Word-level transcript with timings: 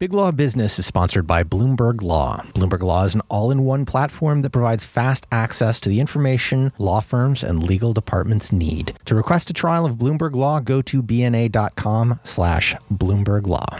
Big 0.00 0.14
Law 0.14 0.32
Business 0.32 0.78
is 0.78 0.86
sponsored 0.86 1.26
by 1.26 1.44
Bloomberg 1.44 2.00
Law. 2.00 2.42
Bloomberg 2.54 2.80
Law 2.80 3.04
is 3.04 3.14
an 3.14 3.20
all 3.28 3.50
in 3.50 3.66
one 3.66 3.84
platform 3.84 4.40
that 4.40 4.48
provides 4.48 4.86
fast 4.86 5.26
access 5.30 5.78
to 5.78 5.90
the 5.90 6.00
information 6.00 6.72
law 6.78 7.00
firms 7.00 7.42
and 7.42 7.62
legal 7.62 7.92
departments 7.92 8.50
need. 8.50 8.96
To 9.04 9.14
request 9.14 9.50
a 9.50 9.52
trial 9.52 9.84
of 9.84 9.96
Bloomberg 9.96 10.34
Law, 10.34 10.58
go 10.58 10.80
to 10.80 11.02
bna.com 11.02 12.18
slash 12.24 12.74
Bloomberg 12.90 13.46
Law. 13.46 13.76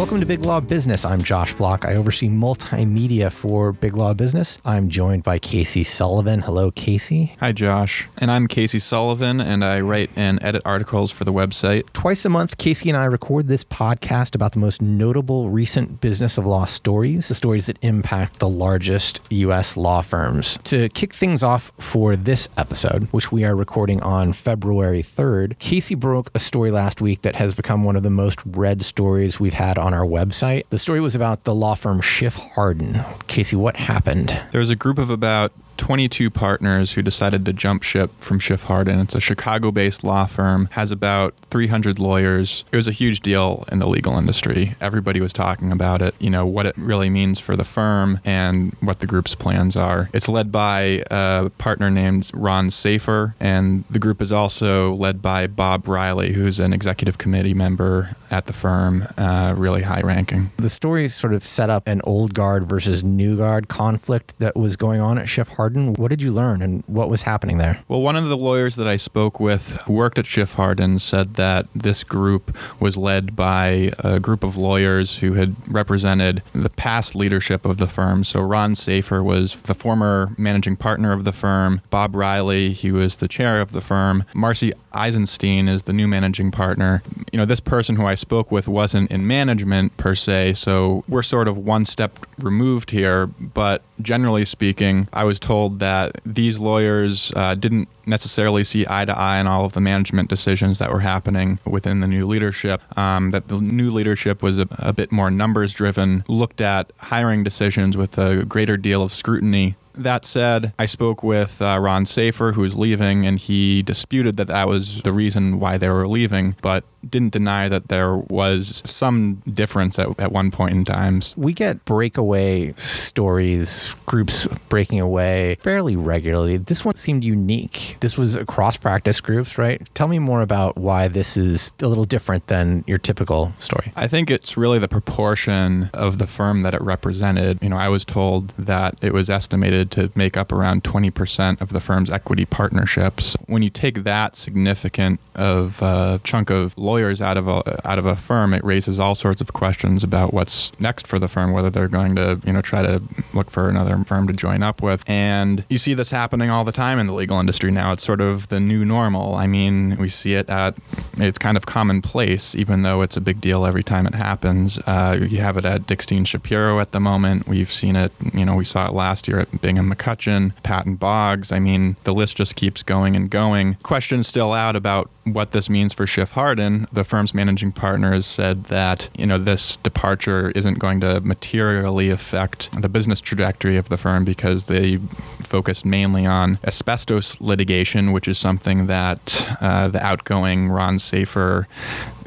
Welcome 0.00 0.20
to 0.20 0.24
Big 0.24 0.46
Law 0.46 0.60
Business. 0.60 1.04
I'm 1.04 1.22
Josh 1.22 1.52
Block. 1.52 1.84
I 1.84 1.94
oversee 1.94 2.30
multimedia 2.30 3.30
for 3.30 3.70
Big 3.70 3.94
Law 3.94 4.14
Business. 4.14 4.58
I'm 4.64 4.88
joined 4.88 5.24
by 5.24 5.38
Casey 5.38 5.84
Sullivan. 5.84 6.40
Hello, 6.40 6.70
Casey. 6.70 7.36
Hi, 7.38 7.52
Josh. 7.52 8.08
And 8.16 8.30
I'm 8.30 8.48
Casey 8.48 8.78
Sullivan, 8.78 9.42
and 9.42 9.62
I 9.62 9.82
write 9.82 10.08
and 10.16 10.42
edit 10.42 10.62
articles 10.64 11.10
for 11.10 11.24
the 11.24 11.34
website. 11.34 11.84
Twice 11.92 12.24
a 12.24 12.30
month, 12.30 12.56
Casey 12.56 12.88
and 12.88 12.96
I 12.96 13.04
record 13.04 13.48
this 13.48 13.62
podcast 13.62 14.34
about 14.34 14.52
the 14.52 14.58
most 14.58 14.80
notable 14.80 15.50
recent 15.50 16.00
business 16.00 16.38
of 16.38 16.46
law 16.46 16.64
stories, 16.64 17.28
the 17.28 17.34
stories 17.34 17.66
that 17.66 17.76
impact 17.82 18.38
the 18.38 18.48
largest 18.48 19.20
U.S. 19.28 19.76
law 19.76 20.00
firms. 20.00 20.58
To 20.64 20.88
kick 20.88 21.12
things 21.12 21.42
off 21.42 21.72
for 21.76 22.16
this 22.16 22.48
episode, 22.56 23.06
which 23.10 23.30
we 23.30 23.44
are 23.44 23.54
recording 23.54 24.00
on 24.00 24.32
February 24.32 25.02
3rd, 25.02 25.58
Casey 25.58 25.94
broke 25.94 26.30
a 26.34 26.40
story 26.40 26.70
last 26.70 27.02
week 27.02 27.20
that 27.20 27.36
has 27.36 27.52
become 27.52 27.84
one 27.84 27.96
of 27.96 28.02
the 28.02 28.08
most 28.08 28.40
read 28.46 28.82
stories 28.82 29.38
we've 29.38 29.52
had 29.52 29.76
on 29.76 29.89
our 29.94 30.04
website. 30.06 30.64
The 30.70 30.78
story 30.78 31.00
was 31.00 31.14
about 31.14 31.44
the 31.44 31.54
law 31.54 31.74
firm 31.74 32.00
Schiff 32.00 32.34
Hardin. 32.34 33.00
Casey, 33.26 33.56
what 33.56 33.76
happened? 33.76 34.38
There 34.52 34.60
was 34.60 34.70
a 34.70 34.76
group 34.76 34.98
of 34.98 35.10
about 35.10 35.52
22 35.80 36.28
partners 36.28 36.92
who 36.92 37.00
decided 37.00 37.46
to 37.46 37.54
jump 37.54 37.82
ship 37.82 38.10
from 38.18 38.38
Schiff 38.38 38.64
Hardin. 38.64 39.00
It's 39.00 39.14
a 39.14 39.20
Chicago 39.20 39.70
based 39.70 40.04
law 40.04 40.26
firm, 40.26 40.68
has 40.72 40.90
about 40.90 41.34
300 41.50 41.98
lawyers. 41.98 42.64
It 42.70 42.76
was 42.76 42.86
a 42.86 42.92
huge 42.92 43.20
deal 43.20 43.64
in 43.72 43.78
the 43.78 43.86
legal 43.86 44.18
industry. 44.18 44.74
Everybody 44.78 45.22
was 45.22 45.32
talking 45.32 45.72
about 45.72 46.02
it, 46.02 46.14
you 46.18 46.28
know, 46.28 46.44
what 46.44 46.66
it 46.66 46.76
really 46.76 47.08
means 47.08 47.40
for 47.40 47.56
the 47.56 47.64
firm 47.64 48.20
and 48.26 48.76
what 48.80 49.00
the 49.00 49.06
group's 49.06 49.34
plans 49.34 49.74
are. 49.74 50.10
It's 50.12 50.28
led 50.28 50.52
by 50.52 51.02
a 51.10 51.50
partner 51.56 51.90
named 51.90 52.30
Ron 52.34 52.70
Safer, 52.70 53.34
and 53.40 53.84
the 53.88 53.98
group 53.98 54.20
is 54.20 54.30
also 54.30 54.92
led 54.92 55.22
by 55.22 55.46
Bob 55.46 55.88
Riley, 55.88 56.34
who's 56.34 56.60
an 56.60 56.74
executive 56.74 57.16
committee 57.16 57.54
member 57.54 58.16
at 58.30 58.44
the 58.44 58.52
firm, 58.52 59.08
uh, 59.16 59.54
really 59.56 59.82
high 59.82 60.02
ranking. 60.02 60.52
The 60.58 60.68
story 60.68 61.08
sort 61.08 61.32
of 61.32 61.42
set 61.42 61.70
up 61.70 61.88
an 61.88 62.02
old 62.04 62.34
guard 62.34 62.66
versus 62.66 63.02
new 63.02 63.38
guard 63.38 63.68
conflict 63.68 64.34
that 64.40 64.54
was 64.54 64.76
going 64.76 65.00
on 65.00 65.18
at 65.18 65.26
Schiff 65.26 65.48
Hardin. 65.48 65.69
What 65.70 66.08
did 66.08 66.22
you 66.22 66.32
learn 66.32 66.62
and 66.62 66.82
what 66.86 67.08
was 67.08 67.22
happening 67.22 67.58
there? 67.58 67.82
Well, 67.88 68.02
one 68.02 68.16
of 68.16 68.28
the 68.28 68.36
lawyers 68.36 68.76
that 68.76 68.86
I 68.86 68.96
spoke 68.96 69.40
with 69.40 69.70
who 69.82 69.92
worked 69.92 70.18
at 70.18 70.26
Schiff 70.26 70.54
Hardin 70.54 70.98
said 70.98 71.34
that 71.34 71.66
this 71.74 72.04
group 72.04 72.56
was 72.80 72.96
led 72.96 73.36
by 73.36 73.92
a 73.98 74.20
group 74.20 74.44
of 74.44 74.56
lawyers 74.56 75.18
who 75.18 75.34
had 75.34 75.56
represented 75.68 76.42
the 76.52 76.70
past 76.70 77.14
leadership 77.14 77.64
of 77.64 77.78
the 77.78 77.86
firm. 77.86 78.24
So 78.24 78.40
Ron 78.40 78.74
Safer 78.74 79.22
was 79.22 79.54
the 79.62 79.74
former 79.74 80.34
managing 80.36 80.76
partner 80.76 81.12
of 81.12 81.24
the 81.24 81.32
firm. 81.32 81.80
Bob 81.90 82.14
Riley, 82.14 82.72
he 82.72 82.90
was 82.90 83.16
the 83.16 83.28
chair 83.28 83.60
of 83.60 83.72
the 83.72 83.80
firm. 83.80 84.24
Marci 84.34 84.72
Eisenstein 84.92 85.68
is 85.68 85.84
the 85.84 85.92
new 85.92 86.08
managing 86.08 86.50
partner. 86.50 87.02
You 87.32 87.38
know, 87.38 87.44
this 87.44 87.60
person 87.60 87.96
who 87.96 88.06
I 88.06 88.14
spoke 88.14 88.50
with 88.50 88.66
wasn't 88.66 89.10
in 89.10 89.26
management 89.26 89.96
per 89.96 90.14
se, 90.14 90.54
so 90.54 91.04
we're 91.08 91.22
sort 91.22 91.48
of 91.48 91.56
one 91.56 91.84
step 91.84 92.18
removed 92.38 92.90
here. 92.90 93.26
But 93.26 93.82
generally 94.02 94.44
speaking, 94.44 95.08
I 95.12 95.24
was 95.24 95.38
told 95.38 95.78
that 95.80 96.20
these 96.24 96.58
lawyers 96.58 97.32
uh, 97.36 97.54
didn't 97.54 97.88
necessarily 98.06 98.64
see 98.64 98.84
eye 98.88 99.04
to 99.04 99.16
eye 99.16 99.38
on 99.38 99.46
all 99.46 99.64
of 99.64 99.72
the 99.72 99.80
management 99.80 100.28
decisions 100.28 100.78
that 100.78 100.92
were 100.92 101.00
happening 101.00 101.58
within 101.64 102.00
the 102.00 102.08
new 102.08 102.26
leadership. 102.26 102.80
Um, 102.98 103.30
that 103.30 103.48
the 103.48 103.58
new 103.58 103.90
leadership 103.90 104.42
was 104.42 104.58
a, 104.58 104.66
a 104.78 104.92
bit 104.92 105.12
more 105.12 105.30
numbers 105.30 105.72
driven, 105.72 106.24
looked 106.28 106.60
at 106.60 106.92
hiring 106.98 107.44
decisions 107.44 107.96
with 107.96 108.18
a 108.18 108.44
greater 108.44 108.76
deal 108.76 109.02
of 109.02 109.12
scrutiny 109.12 109.76
that 109.94 110.24
said, 110.24 110.72
I 110.78 110.86
spoke 110.86 111.22
with 111.22 111.60
uh, 111.60 111.78
Ron 111.80 112.06
Safer, 112.06 112.52
who's 112.52 112.76
leaving, 112.76 113.26
and 113.26 113.38
he 113.38 113.82
disputed 113.82 114.36
that 114.36 114.46
that 114.46 114.68
was 114.68 115.02
the 115.02 115.12
reason 115.12 115.60
why 115.60 115.78
they 115.78 115.88
were 115.88 116.08
leaving, 116.08 116.56
but 116.62 116.84
didn't 117.08 117.32
deny 117.32 117.68
that 117.68 117.88
there 117.88 118.16
was 118.16 118.82
some 118.84 119.42
difference 119.52 119.98
at, 119.98 120.18
at 120.18 120.32
one 120.32 120.50
point 120.50 120.74
in 120.74 120.84
times. 120.84 121.34
We 121.36 121.52
get 121.52 121.84
breakaway 121.84 122.72
stories, 122.76 123.94
groups 124.06 124.46
breaking 124.68 125.00
away 125.00 125.56
fairly 125.60 125.96
regularly. 125.96 126.56
This 126.56 126.84
one 126.84 126.94
seemed 126.94 127.24
unique. 127.24 127.96
This 128.00 128.16
was 128.16 128.36
across 128.36 128.76
practice 128.76 129.20
groups, 129.20 129.58
right? 129.58 129.82
Tell 129.94 130.08
me 130.08 130.18
more 130.18 130.42
about 130.42 130.76
why 130.76 131.08
this 131.08 131.36
is 131.36 131.70
a 131.80 131.86
little 131.86 132.04
different 132.04 132.46
than 132.46 132.84
your 132.86 132.98
typical 132.98 133.52
story. 133.58 133.92
I 133.96 134.08
think 134.08 134.30
it's 134.30 134.56
really 134.56 134.78
the 134.78 134.88
proportion 134.88 135.90
of 135.92 136.18
the 136.18 136.26
firm 136.26 136.62
that 136.62 136.74
it 136.74 136.82
represented. 136.82 137.58
You 137.62 137.70
know, 137.70 137.76
I 137.76 137.88
was 137.88 138.04
told 138.04 138.48
that 138.58 138.96
it 139.00 139.12
was 139.12 139.30
estimated 139.30 139.90
to 139.92 140.10
make 140.14 140.36
up 140.36 140.52
around 140.52 140.84
20% 140.84 141.60
of 141.60 141.70
the 141.70 141.80
firm's 141.80 142.10
equity 142.10 142.44
partnerships. 142.44 143.36
When 143.46 143.62
you 143.62 143.70
take 143.70 144.04
that 144.04 144.36
significant 144.36 145.20
of 145.34 145.80
a 145.82 146.20
chunk 146.24 146.50
of 146.50 146.76
lawyers 146.90 147.22
out 147.22 147.36
of 147.36 147.46
a 147.46 147.88
out 147.88 147.98
of 147.98 148.06
a 148.06 148.16
firm, 148.16 148.52
it 148.52 148.64
raises 148.64 148.98
all 148.98 149.14
sorts 149.14 149.40
of 149.40 149.52
questions 149.52 150.02
about 150.02 150.34
what's 150.34 150.78
next 150.80 151.06
for 151.06 151.18
the 151.18 151.28
firm, 151.28 151.52
whether 151.52 151.70
they're 151.70 151.88
going 151.88 152.16
to 152.16 152.40
you 152.44 152.52
know 152.52 152.60
try 152.60 152.82
to 152.82 153.00
look 153.32 153.50
for 153.50 153.68
another 153.68 153.96
firm 154.04 154.26
to 154.26 154.32
join 154.32 154.62
up 154.62 154.82
with. 154.82 155.04
And 155.06 155.64
you 155.68 155.78
see 155.78 155.94
this 155.94 156.10
happening 156.10 156.50
all 156.50 156.64
the 156.64 156.72
time 156.72 156.98
in 156.98 157.06
the 157.06 157.14
legal 157.14 157.38
industry 157.38 157.70
now. 157.70 157.92
It's 157.92 158.04
sort 158.04 158.20
of 158.20 158.48
the 158.48 158.58
new 158.58 158.84
normal. 158.84 159.36
I 159.36 159.46
mean, 159.46 159.96
we 159.98 160.08
see 160.08 160.34
it 160.34 160.50
at 160.50 160.76
it's 161.18 161.38
kind 161.38 161.56
of 161.56 161.66
commonplace, 161.66 162.54
even 162.54 162.82
though 162.82 163.02
it's 163.02 163.16
a 163.16 163.20
big 163.20 163.40
deal 163.40 163.64
every 163.64 163.82
time 163.82 164.06
it 164.06 164.14
happens. 164.14 164.78
Uh, 164.86 165.18
you 165.20 165.38
have 165.38 165.56
it 165.56 165.64
at 165.64 165.82
Dickstein 165.82 166.26
Shapiro 166.26 166.80
at 166.80 166.92
the 166.92 167.00
moment. 167.00 167.46
We've 167.46 167.70
seen 167.70 167.96
it. 167.96 168.12
You 168.34 168.44
know, 168.44 168.56
we 168.56 168.64
saw 168.64 168.88
it 168.88 168.94
last 168.94 169.28
year 169.28 169.38
at 169.38 169.60
Bingham 169.60 169.92
McCutchen, 169.92 170.52
Patton 170.62 170.96
Boggs. 170.96 171.52
I 171.52 171.58
mean, 171.58 171.96
the 172.04 172.14
list 172.14 172.36
just 172.36 172.56
keeps 172.56 172.82
going 172.82 173.14
and 173.16 173.30
going. 173.30 173.74
Questions 173.82 174.26
still 174.26 174.52
out 174.52 174.76
about 174.76 175.10
what 175.24 175.52
this 175.52 175.68
means 175.68 175.92
for 175.92 176.06
Schiff 176.06 176.32
Hardin, 176.32 176.79
the 176.92 177.04
firm's 177.04 177.34
managing 177.34 177.72
partners 177.72 178.26
said 178.26 178.64
that 178.64 179.08
you 179.16 179.26
know 179.26 179.38
this 179.38 179.76
departure 179.76 180.50
isn't 180.54 180.78
going 180.78 181.00
to 181.00 181.20
materially 181.20 182.10
affect 182.10 182.70
the 182.80 182.88
business 182.88 183.20
trajectory 183.20 183.76
of 183.76 183.88
the 183.88 183.96
firm 183.96 184.24
because 184.24 184.64
they 184.64 184.98
focused 185.42 185.84
mainly 185.84 186.24
on 186.24 186.58
asbestos 186.64 187.40
litigation, 187.40 188.12
which 188.12 188.28
is 188.28 188.38
something 188.38 188.86
that 188.86 189.56
uh, 189.60 189.88
the 189.88 190.02
outgoing 190.04 190.68
Ron 190.68 190.98
Safer 190.98 191.66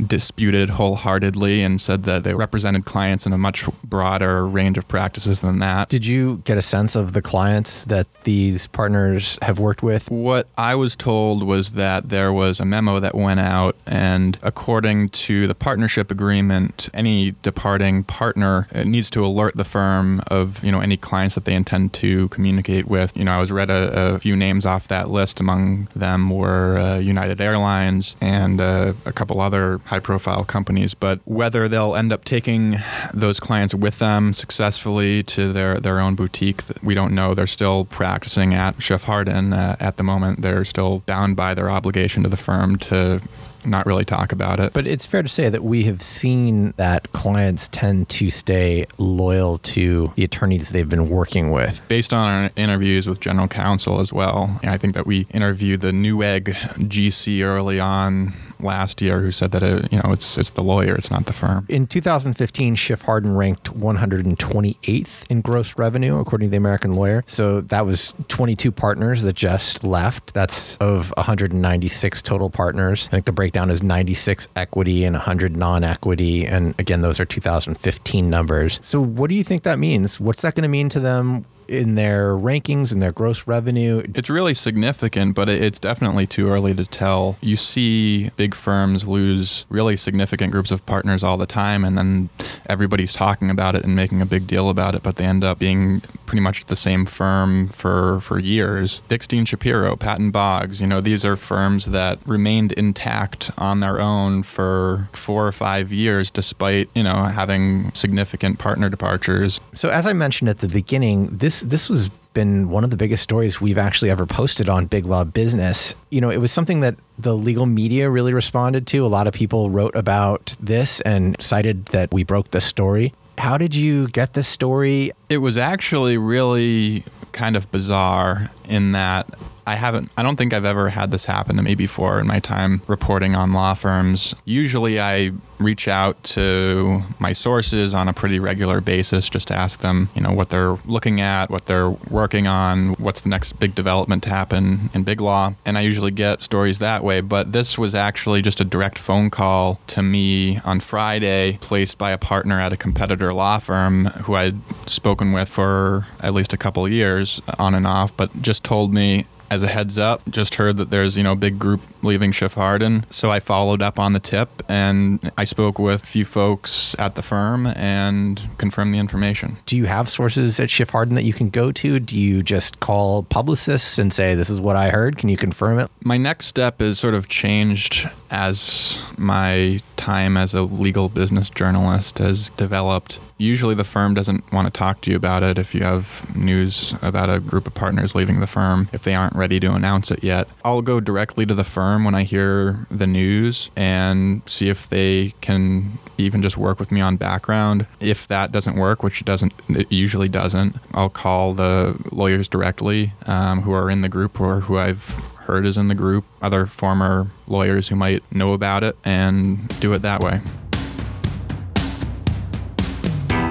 disputed 0.05 0.71
wholeheartedly 0.71 1.61
and 1.61 1.79
said 1.79 2.03
that 2.03 2.23
they 2.23 2.33
represented 2.33 2.85
clients 2.85 3.25
in 3.25 3.33
a 3.33 3.37
much 3.37 3.65
broader 3.83 4.45
range 4.45 4.77
of 4.77 4.87
practices 4.87 5.41
than 5.41 5.59
that. 5.59 5.89
Did 5.89 6.05
you 6.05 6.41
get 6.45 6.57
a 6.57 6.61
sense 6.61 6.95
of 6.95 7.13
the 7.13 7.21
clients 7.21 7.85
that 7.85 8.07
these 8.23 8.67
partners 8.67 9.37
have 9.41 9.59
worked 9.59 9.83
with? 9.83 10.09
What 10.09 10.47
I 10.57 10.75
was 10.75 10.95
told 10.95 11.43
was 11.43 11.71
that 11.71 12.09
there 12.09 12.33
was 12.33 12.59
a 12.59 12.65
memo 12.65 12.99
that 12.99 13.15
went 13.15 13.39
out, 13.39 13.75
and 13.85 14.37
according 14.43 15.09
to 15.09 15.47
the 15.47 15.55
partnership 15.55 16.11
agreement, 16.11 16.89
any 16.93 17.31
departing 17.41 18.03
partner 18.03 18.67
uh, 18.75 18.83
needs 18.83 19.09
to 19.11 19.25
alert 19.25 19.55
the 19.55 19.63
firm 19.63 20.21
of 20.27 20.63
you 20.63 20.71
know 20.71 20.81
any 20.81 20.97
clients 20.97 21.35
that 21.35 21.45
they 21.45 21.53
intend 21.53 21.93
to 21.93 22.27
communicate 22.29 22.87
with. 22.87 23.15
You 23.15 23.23
know, 23.23 23.31
I 23.31 23.39
was 23.39 23.51
read 23.51 23.69
a, 23.69 24.15
a 24.15 24.19
few 24.19 24.35
names 24.35 24.65
off 24.65 24.87
that 24.89 25.09
list. 25.09 25.39
Among 25.39 25.87
them 25.95 26.29
were 26.29 26.77
uh, 26.77 26.97
United 26.97 27.41
Airlines 27.41 28.15
and 28.21 28.59
uh, 28.59 28.93
a 29.05 29.13
couple 29.13 29.39
other 29.41 29.79
high 29.85 29.99
profile 29.99 30.43
companies, 30.43 30.93
but 30.93 31.19
whether 31.25 31.67
they'll 31.67 31.95
end 31.95 32.11
up 32.13 32.25
taking 32.25 32.77
those 33.13 33.39
clients 33.39 33.73
with 33.73 33.99
them 33.99 34.33
successfully 34.33 35.23
to 35.23 35.53
their, 35.53 35.79
their 35.79 35.99
own 35.99 36.15
boutique, 36.15 36.61
we 36.81 36.93
don't 36.93 37.13
know. 37.13 37.33
They're 37.33 37.47
still 37.47 37.85
practicing 37.85 38.53
at 38.53 38.81
Schiff 38.81 39.03
Hardin 39.03 39.53
uh, 39.53 39.75
at 39.79 39.97
the 39.97 40.03
moment. 40.03 40.41
They're 40.41 40.65
still 40.65 40.99
bound 41.05 41.35
by 41.35 41.53
their 41.53 41.69
obligation 41.69 42.23
to 42.23 42.29
the 42.29 42.37
firm 42.37 42.77
to 42.79 43.21
not 43.65 43.85
really 43.85 44.05
talk 44.05 44.31
about 44.31 44.59
it. 44.59 44.73
But 44.73 44.87
it's 44.87 45.05
fair 45.05 45.21
to 45.21 45.29
say 45.29 45.49
that 45.49 45.63
we 45.63 45.83
have 45.83 46.01
seen 46.01 46.73
that 46.77 47.11
clients 47.11 47.67
tend 47.69 48.09
to 48.09 48.29
stay 48.29 48.85
loyal 48.97 49.57
to 49.59 50.11
the 50.15 50.23
attorneys 50.23 50.69
they've 50.69 50.87
been 50.87 51.09
working 51.09 51.51
with. 51.51 51.81
Based 51.87 52.13
on 52.13 52.43
our 52.43 52.49
interviews 52.55 53.07
with 53.07 53.19
general 53.19 53.47
counsel 53.47 53.99
as 53.99 54.11
well, 54.11 54.59
I 54.63 54.77
think 54.77 54.93
that 54.93 55.05
we 55.05 55.27
interviewed 55.31 55.81
the 55.81 55.91
Newegg 55.91 56.53
GC 56.87 57.43
early 57.43 57.79
on 57.79 58.33
last 58.59 59.01
year 59.01 59.19
who 59.19 59.31
said 59.31 59.51
that 59.51 59.63
it, 59.63 59.91
you 59.91 59.99
know 59.99 60.11
it's 60.11 60.37
it's 60.37 60.51
the 60.51 60.63
lawyer, 60.63 60.95
it's 60.95 61.11
not 61.11 61.25
the 61.25 61.33
firm. 61.33 61.65
In 61.69 61.87
2015, 61.87 62.75
Schiff 62.75 63.01
Hardin 63.01 63.35
ranked 63.35 63.73
128th 63.73 65.29
in 65.29 65.41
gross 65.41 65.77
revenue 65.77 66.19
according 66.19 66.47
to 66.47 66.51
the 66.51 66.57
American 66.57 66.93
Lawyer. 66.93 67.23
So 67.27 67.61
that 67.61 67.85
was 67.85 68.13
22 68.27 68.71
partners 68.71 69.23
that 69.23 69.35
just 69.35 69.83
left. 69.83 70.33
That's 70.33 70.77
of 70.77 71.13
196 71.17 72.21
total 72.21 72.49
partners. 72.49 73.07
I 73.07 73.11
think 73.11 73.25
the 73.25 73.31
breakdown 73.31 73.69
is 73.69 73.83
96 73.83 74.47
equity 74.55 75.03
and 75.03 75.13
100 75.15 75.55
non-equity, 75.55 76.45
and 76.45 76.75
again, 76.79 77.01
those 77.01 77.19
are 77.19 77.25
2015 77.25 78.29
numbers. 78.29 78.79
So 78.81 79.01
what 79.01 79.29
do 79.29 79.35
you 79.35 79.43
think 79.43 79.63
that 79.63 79.79
means? 79.79 80.19
What's 80.19 80.41
that 80.41 80.55
going 80.55 80.63
to 80.63 80.69
mean 80.69 80.89
to 80.89 80.99
them? 80.99 81.45
In 81.73 81.95
their 81.95 82.33
rankings 82.33 82.91
and 82.91 83.01
their 83.01 83.11
gross 83.11 83.47
revenue? 83.47 84.03
It's 84.15 84.29
really 84.29 84.53
significant, 84.53 85.35
but 85.35 85.49
it's 85.49 85.79
definitely 85.79 86.27
too 86.27 86.49
early 86.49 86.73
to 86.75 86.85
tell. 86.85 87.37
You 87.41 87.55
see 87.55 88.29
big 88.37 88.55
firms 88.55 89.07
lose 89.07 89.65
really 89.69 89.97
significant 89.97 90.51
groups 90.51 90.71
of 90.71 90.85
partners 90.85 91.23
all 91.23 91.37
the 91.37 91.45
time, 91.45 91.83
and 91.83 91.97
then 91.97 92.29
everybody's 92.67 93.13
talking 93.13 93.49
about 93.49 93.75
it 93.75 93.83
and 93.83 93.95
making 93.95 94.21
a 94.21 94.25
big 94.25 94.47
deal 94.47 94.69
about 94.69 94.95
it, 94.95 95.03
but 95.03 95.15
they 95.15 95.25
end 95.25 95.43
up 95.43 95.59
being 95.59 96.01
pretty 96.25 96.41
much 96.41 96.65
the 96.65 96.75
same 96.75 97.05
firm 97.05 97.67
for, 97.67 98.19
for 98.21 98.39
years. 98.39 99.01
Dickstein 99.09 99.47
Shapiro, 99.47 99.95
Patton 99.95 100.31
Boggs, 100.31 100.81
you 100.81 100.87
know, 100.87 101.01
these 101.01 101.25
are 101.25 101.35
firms 101.35 101.85
that 101.87 102.19
remained 102.25 102.71
intact 102.73 103.51
on 103.57 103.79
their 103.79 103.99
own 103.99 104.43
for 104.43 105.09
four 105.13 105.47
or 105.47 105.51
five 105.51 105.91
years 105.91 106.31
despite, 106.31 106.89
you 106.95 107.03
know, 107.03 107.25
having 107.25 107.91
significant 107.93 108.59
partner 108.59 108.89
departures. 108.89 109.59
So 109.73 109.89
as 109.89 110.05
I 110.05 110.13
mentioned 110.13 110.49
at 110.49 110.59
the 110.59 110.67
beginning, 110.67 111.27
this 111.37 111.61
this 111.63 111.89
was 111.89 112.09
been 112.33 112.69
one 112.69 112.83
of 112.83 112.89
the 112.89 112.97
biggest 112.97 113.23
stories 113.23 113.61
we've 113.61 113.77
actually 113.77 114.09
ever 114.09 114.25
posted 114.25 114.67
on 114.67 114.87
Big 114.87 115.05
Law 115.05 115.23
Business. 115.23 115.95
You 116.09 116.21
know, 116.21 116.29
it 116.29 116.37
was 116.37 116.51
something 116.51 116.81
that 116.81 116.95
the 117.17 117.37
legal 117.37 117.65
media 117.65 118.09
really 118.09 118.33
responded 118.33 118.87
to. 118.87 119.05
A 119.05 119.07
lot 119.07 119.27
of 119.27 119.33
people 119.33 119.69
wrote 119.69 119.95
about 119.95 120.55
this 120.59 120.99
and 121.01 121.39
cited 121.39 121.85
that 121.87 122.11
we 122.11 122.23
broke 122.23 122.51
the 122.51 122.61
story. 122.61 123.13
How 123.37 123.57
did 123.57 123.73
you 123.73 124.07
get 124.09 124.33
this 124.33 124.47
story? 124.47 125.11
It 125.29 125.39
was 125.39 125.57
actually 125.57 126.17
really 126.17 127.03
kind 127.31 127.55
of 127.55 127.71
bizarre 127.71 128.51
in 128.67 128.91
that 128.91 129.27
I 129.65 129.75
haven't, 129.75 130.11
I 130.17 130.23
don't 130.23 130.35
think 130.35 130.53
I've 130.53 130.65
ever 130.65 130.89
had 130.89 131.11
this 131.11 131.25
happen 131.25 131.55
to 131.57 131.63
me 131.63 131.75
before 131.75 132.19
in 132.19 132.27
my 132.27 132.39
time 132.39 132.81
reporting 132.87 133.35
on 133.35 133.53
law 133.53 133.73
firms. 133.73 134.35
Usually 134.45 134.99
I 134.99 135.31
reach 135.59 135.87
out 135.87 136.21
to 136.23 137.01
my 137.19 137.31
sources 137.33 137.93
on 137.93 138.07
a 138.07 138.13
pretty 138.13 138.39
regular 138.39 138.81
basis 138.81 139.29
just 139.29 139.47
to 139.47 139.53
ask 139.53 139.79
them, 139.79 140.09
you 140.13 140.21
know, 140.21 140.33
what 140.33 140.49
they're 140.49 140.77
looking 140.85 141.21
at, 141.21 141.49
what 141.49 141.65
they're 141.65 141.89
working 141.89 142.47
on, 142.47 142.93
what's 142.93 143.21
the 143.21 143.29
next 143.29 143.53
big 143.59 143.73
development 143.73 144.23
to 144.23 144.29
happen 144.29 144.89
in 144.93 145.03
big 145.03 145.21
law. 145.21 145.53
And 145.65 145.77
I 145.77 145.81
usually 145.81 146.11
get 146.11 146.43
stories 146.43 146.79
that 146.79 147.03
way. 147.03 147.21
But 147.21 147.53
this 147.53 147.77
was 147.77 147.95
actually 147.95 148.41
just 148.41 148.59
a 148.59 148.65
direct 148.65 148.99
phone 148.99 149.29
call 149.29 149.79
to 149.87 150.03
me 150.03 150.59
on 150.59 150.79
Friday, 150.81 151.57
placed 151.61 151.97
by 151.97 152.11
a 152.11 152.17
partner 152.17 152.59
at 152.59 152.73
a 152.73 152.77
competitor 152.77 153.33
law 153.33 153.59
firm 153.59 154.05
who 154.05 154.35
I'd 154.35 154.55
spoken 154.89 155.31
with 155.31 155.47
for 155.47 156.05
at 156.19 156.33
least 156.33 156.53
a 156.53 156.57
couple 156.57 156.85
of 156.85 156.91
years 156.91 157.41
on 157.57 157.73
and 157.73 157.87
off, 157.87 158.15
but 158.17 158.41
just 158.41 158.63
told 158.63 158.93
me 158.93 159.25
as 159.49 159.63
a 159.63 159.67
heads 159.67 159.97
up, 159.97 160.21
just 160.29 160.55
heard 160.55 160.77
that 160.77 160.89
there's, 160.89 161.15
you 161.15 161.23
know, 161.23 161.33
a 161.33 161.37
big 161.37 161.59
group 161.59 161.81
leaving 162.01 162.31
Schiff 162.31 162.53
Hardin. 162.53 163.05
So 163.09 163.31
I 163.31 163.39
followed 163.39 163.81
up 163.81 163.99
on 163.99 164.13
the 164.13 164.19
tip 164.19 164.49
and 164.67 165.31
I 165.37 165.43
spoke 165.43 165.79
with 165.79 166.03
a 166.03 166.05
few 166.05 166.25
folks 166.25 166.95
at 166.99 167.15
the 167.15 167.21
firm 167.21 167.67
and 167.67 168.41
confirmed 168.57 168.93
the 168.93 168.99
information. 168.99 169.57
Do 169.65 169.77
you 169.77 169.85
have 169.85 170.09
sources 170.09 170.59
at 170.59 170.69
Schiff 170.69 170.89
Hardin 170.89 171.15
that 171.15 171.23
you 171.23 171.33
can 171.33 171.49
go 171.49 171.71
to? 171.71 171.99
Do 171.99 172.17
you 172.17 172.43
just 172.43 172.79
call 172.79 173.23
publicists 173.23 173.97
and 173.97 174.11
say, 174.11 174.35
this 174.35 174.49
is 174.49 174.59
what 174.59 174.75
I 174.75 174.89
heard? 174.89 175.17
Can 175.17 175.29
you 175.29 175.37
confirm 175.37 175.79
it? 175.79 175.89
My 176.03 176.17
next 176.17 176.47
step 176.47 176.81
is 176.81 176.99
sort 176.99 177.13
of 177.13 177.27
changed 177.27 178.09
as 178.29 179.01
my 179.17 179.79
time 180.03 180.35
as 180.35 180.53
a 180.53 180.63
legal 180.63 181.07
business 181.07 181.49
journalist 181.49 182.17
has 182.17 182.49
developed. 182.49 183.19
Usually, 183.37 183.73
the 183.73 183.85
firm 183.85 184.13
doesn't 184.13 184.51
want 184.51 184.67
to 184.67 184.77
talk 184.77 184.99
to 185.01 185.11
you 185.11 185.15
about 185.15 185.43
it 185.43 185.57
if 185.57 185.73
you 185.73 185.83
have 185.83 186.35
news 186.35 186.93
about 187.01 187.29
a 187.29 187.39
group 187.39 187.67
of 187.67 187.73
partners 187.73 188.13
leaving 188.13 188.41
the 188.41 188.47
firm, 188.47 188.89
if 188.91 189.03
they 189.03 189.15
aren't 189.15 189.35
ready 189.35 189.61
to 189.61 189.73
announce 189.73 190.11
it 190.11 190.21
yet. 190.21 190.47
I'll 190.65 190.81
go 190.81 190.99
directly 190.99 191.45
to 191.45 191.53
the 191.53 191.63
firm 191.63 192.03
when 192.03 192.15
I 192.15 192.23
hear 192.23 192.85
the 192.91 193.07
news 193.07 193.69
and 193.77 194.41
see 194.45 194.67
if 194.67 194.89
they 194.89 195.33
can 195.39 195.97
even 196.17 196.41
just 196.41 196.57
work 196.57 196.79
with 196.79 196.91
me 196.91 196.99
on 196.99 197.15
background. 197.15 197.87
If 197.99 198.27
that 198.27 198.51
doesn't 198.51 198.75
work, 198.75 199.03
which 199.03 199.21
it 199.21 199.25
doesn't, 199.25 199.53
it 199.69 199.91
usually 199.91 200.29
doesn't, 200.29 200.75
I'll 200.93 201.09
call 201.09 201.53
the 201.53 201.97
lawyers 202.11 202.49
directly 202.49 203.13
um, 203.25 203.61
who 203.61 203.71
are 203.71 203.89
in 203.89 204.01
the 204.01 204.09
group 204.09 204.39
or 204.39 204.61
who 204.61 204.77
I've 204.77 205.32
heard 205.45 205.65
is 205.65 205.77
in 205.77 205.87
the 205.87 205.95
group, 205.95 206.25
other 206.41 206.65
former 206.65 207.27
lawyers 207.47 207.87
who 207.87 207.95
might 207.95 208.23
know 208.31 208.53
about 208.53 208.83
it, 208.83 208.97
and 209.03 209.67
do 209.79 209.93
it 209.93 210.01
that 210.01 210.21
way. 210.21 210.41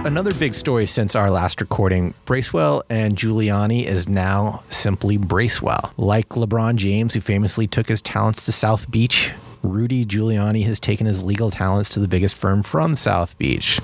Another 0.05 0.35
big 0.35 0.57
story 0.57 0.87
since 0.87 1.15
our 1.15 1.31
last 1.31 1.61
recording 1.61 2.13
Bracewell 2.25 2.83
and 2.91 3.17
Giuliani 3.17 3.85
is 3.85 4.09
now 4.09 4.65
simply 4.69 5.17
Bracewell. 5.17 5.93
Like 5.97 6.29
LeBron 6.31 6.75
James, 6.75 7.15
who 7.15 7.21
famously 7.21 7.69
took 7.69 7.89
his 7.89 8.03
talents 8.03 8.45
to 8.47 8.53
South 8.53 8.91
Beach, 8.91 9.31
Rudy 9.63 10.05
Giuliani 10.05 10.65
has 10.65 10.81
taken 10.81 11.07
his 11.07 11.23
legal 11.23 11.51
talents 11.51 11.89
to 11.91 12.01
the 12.01 12.09
biggest 12.09 12.35
firm 12.35 12.63
from 12.63 12.97
South 12.97 13.37
Beach. 13.39 13.81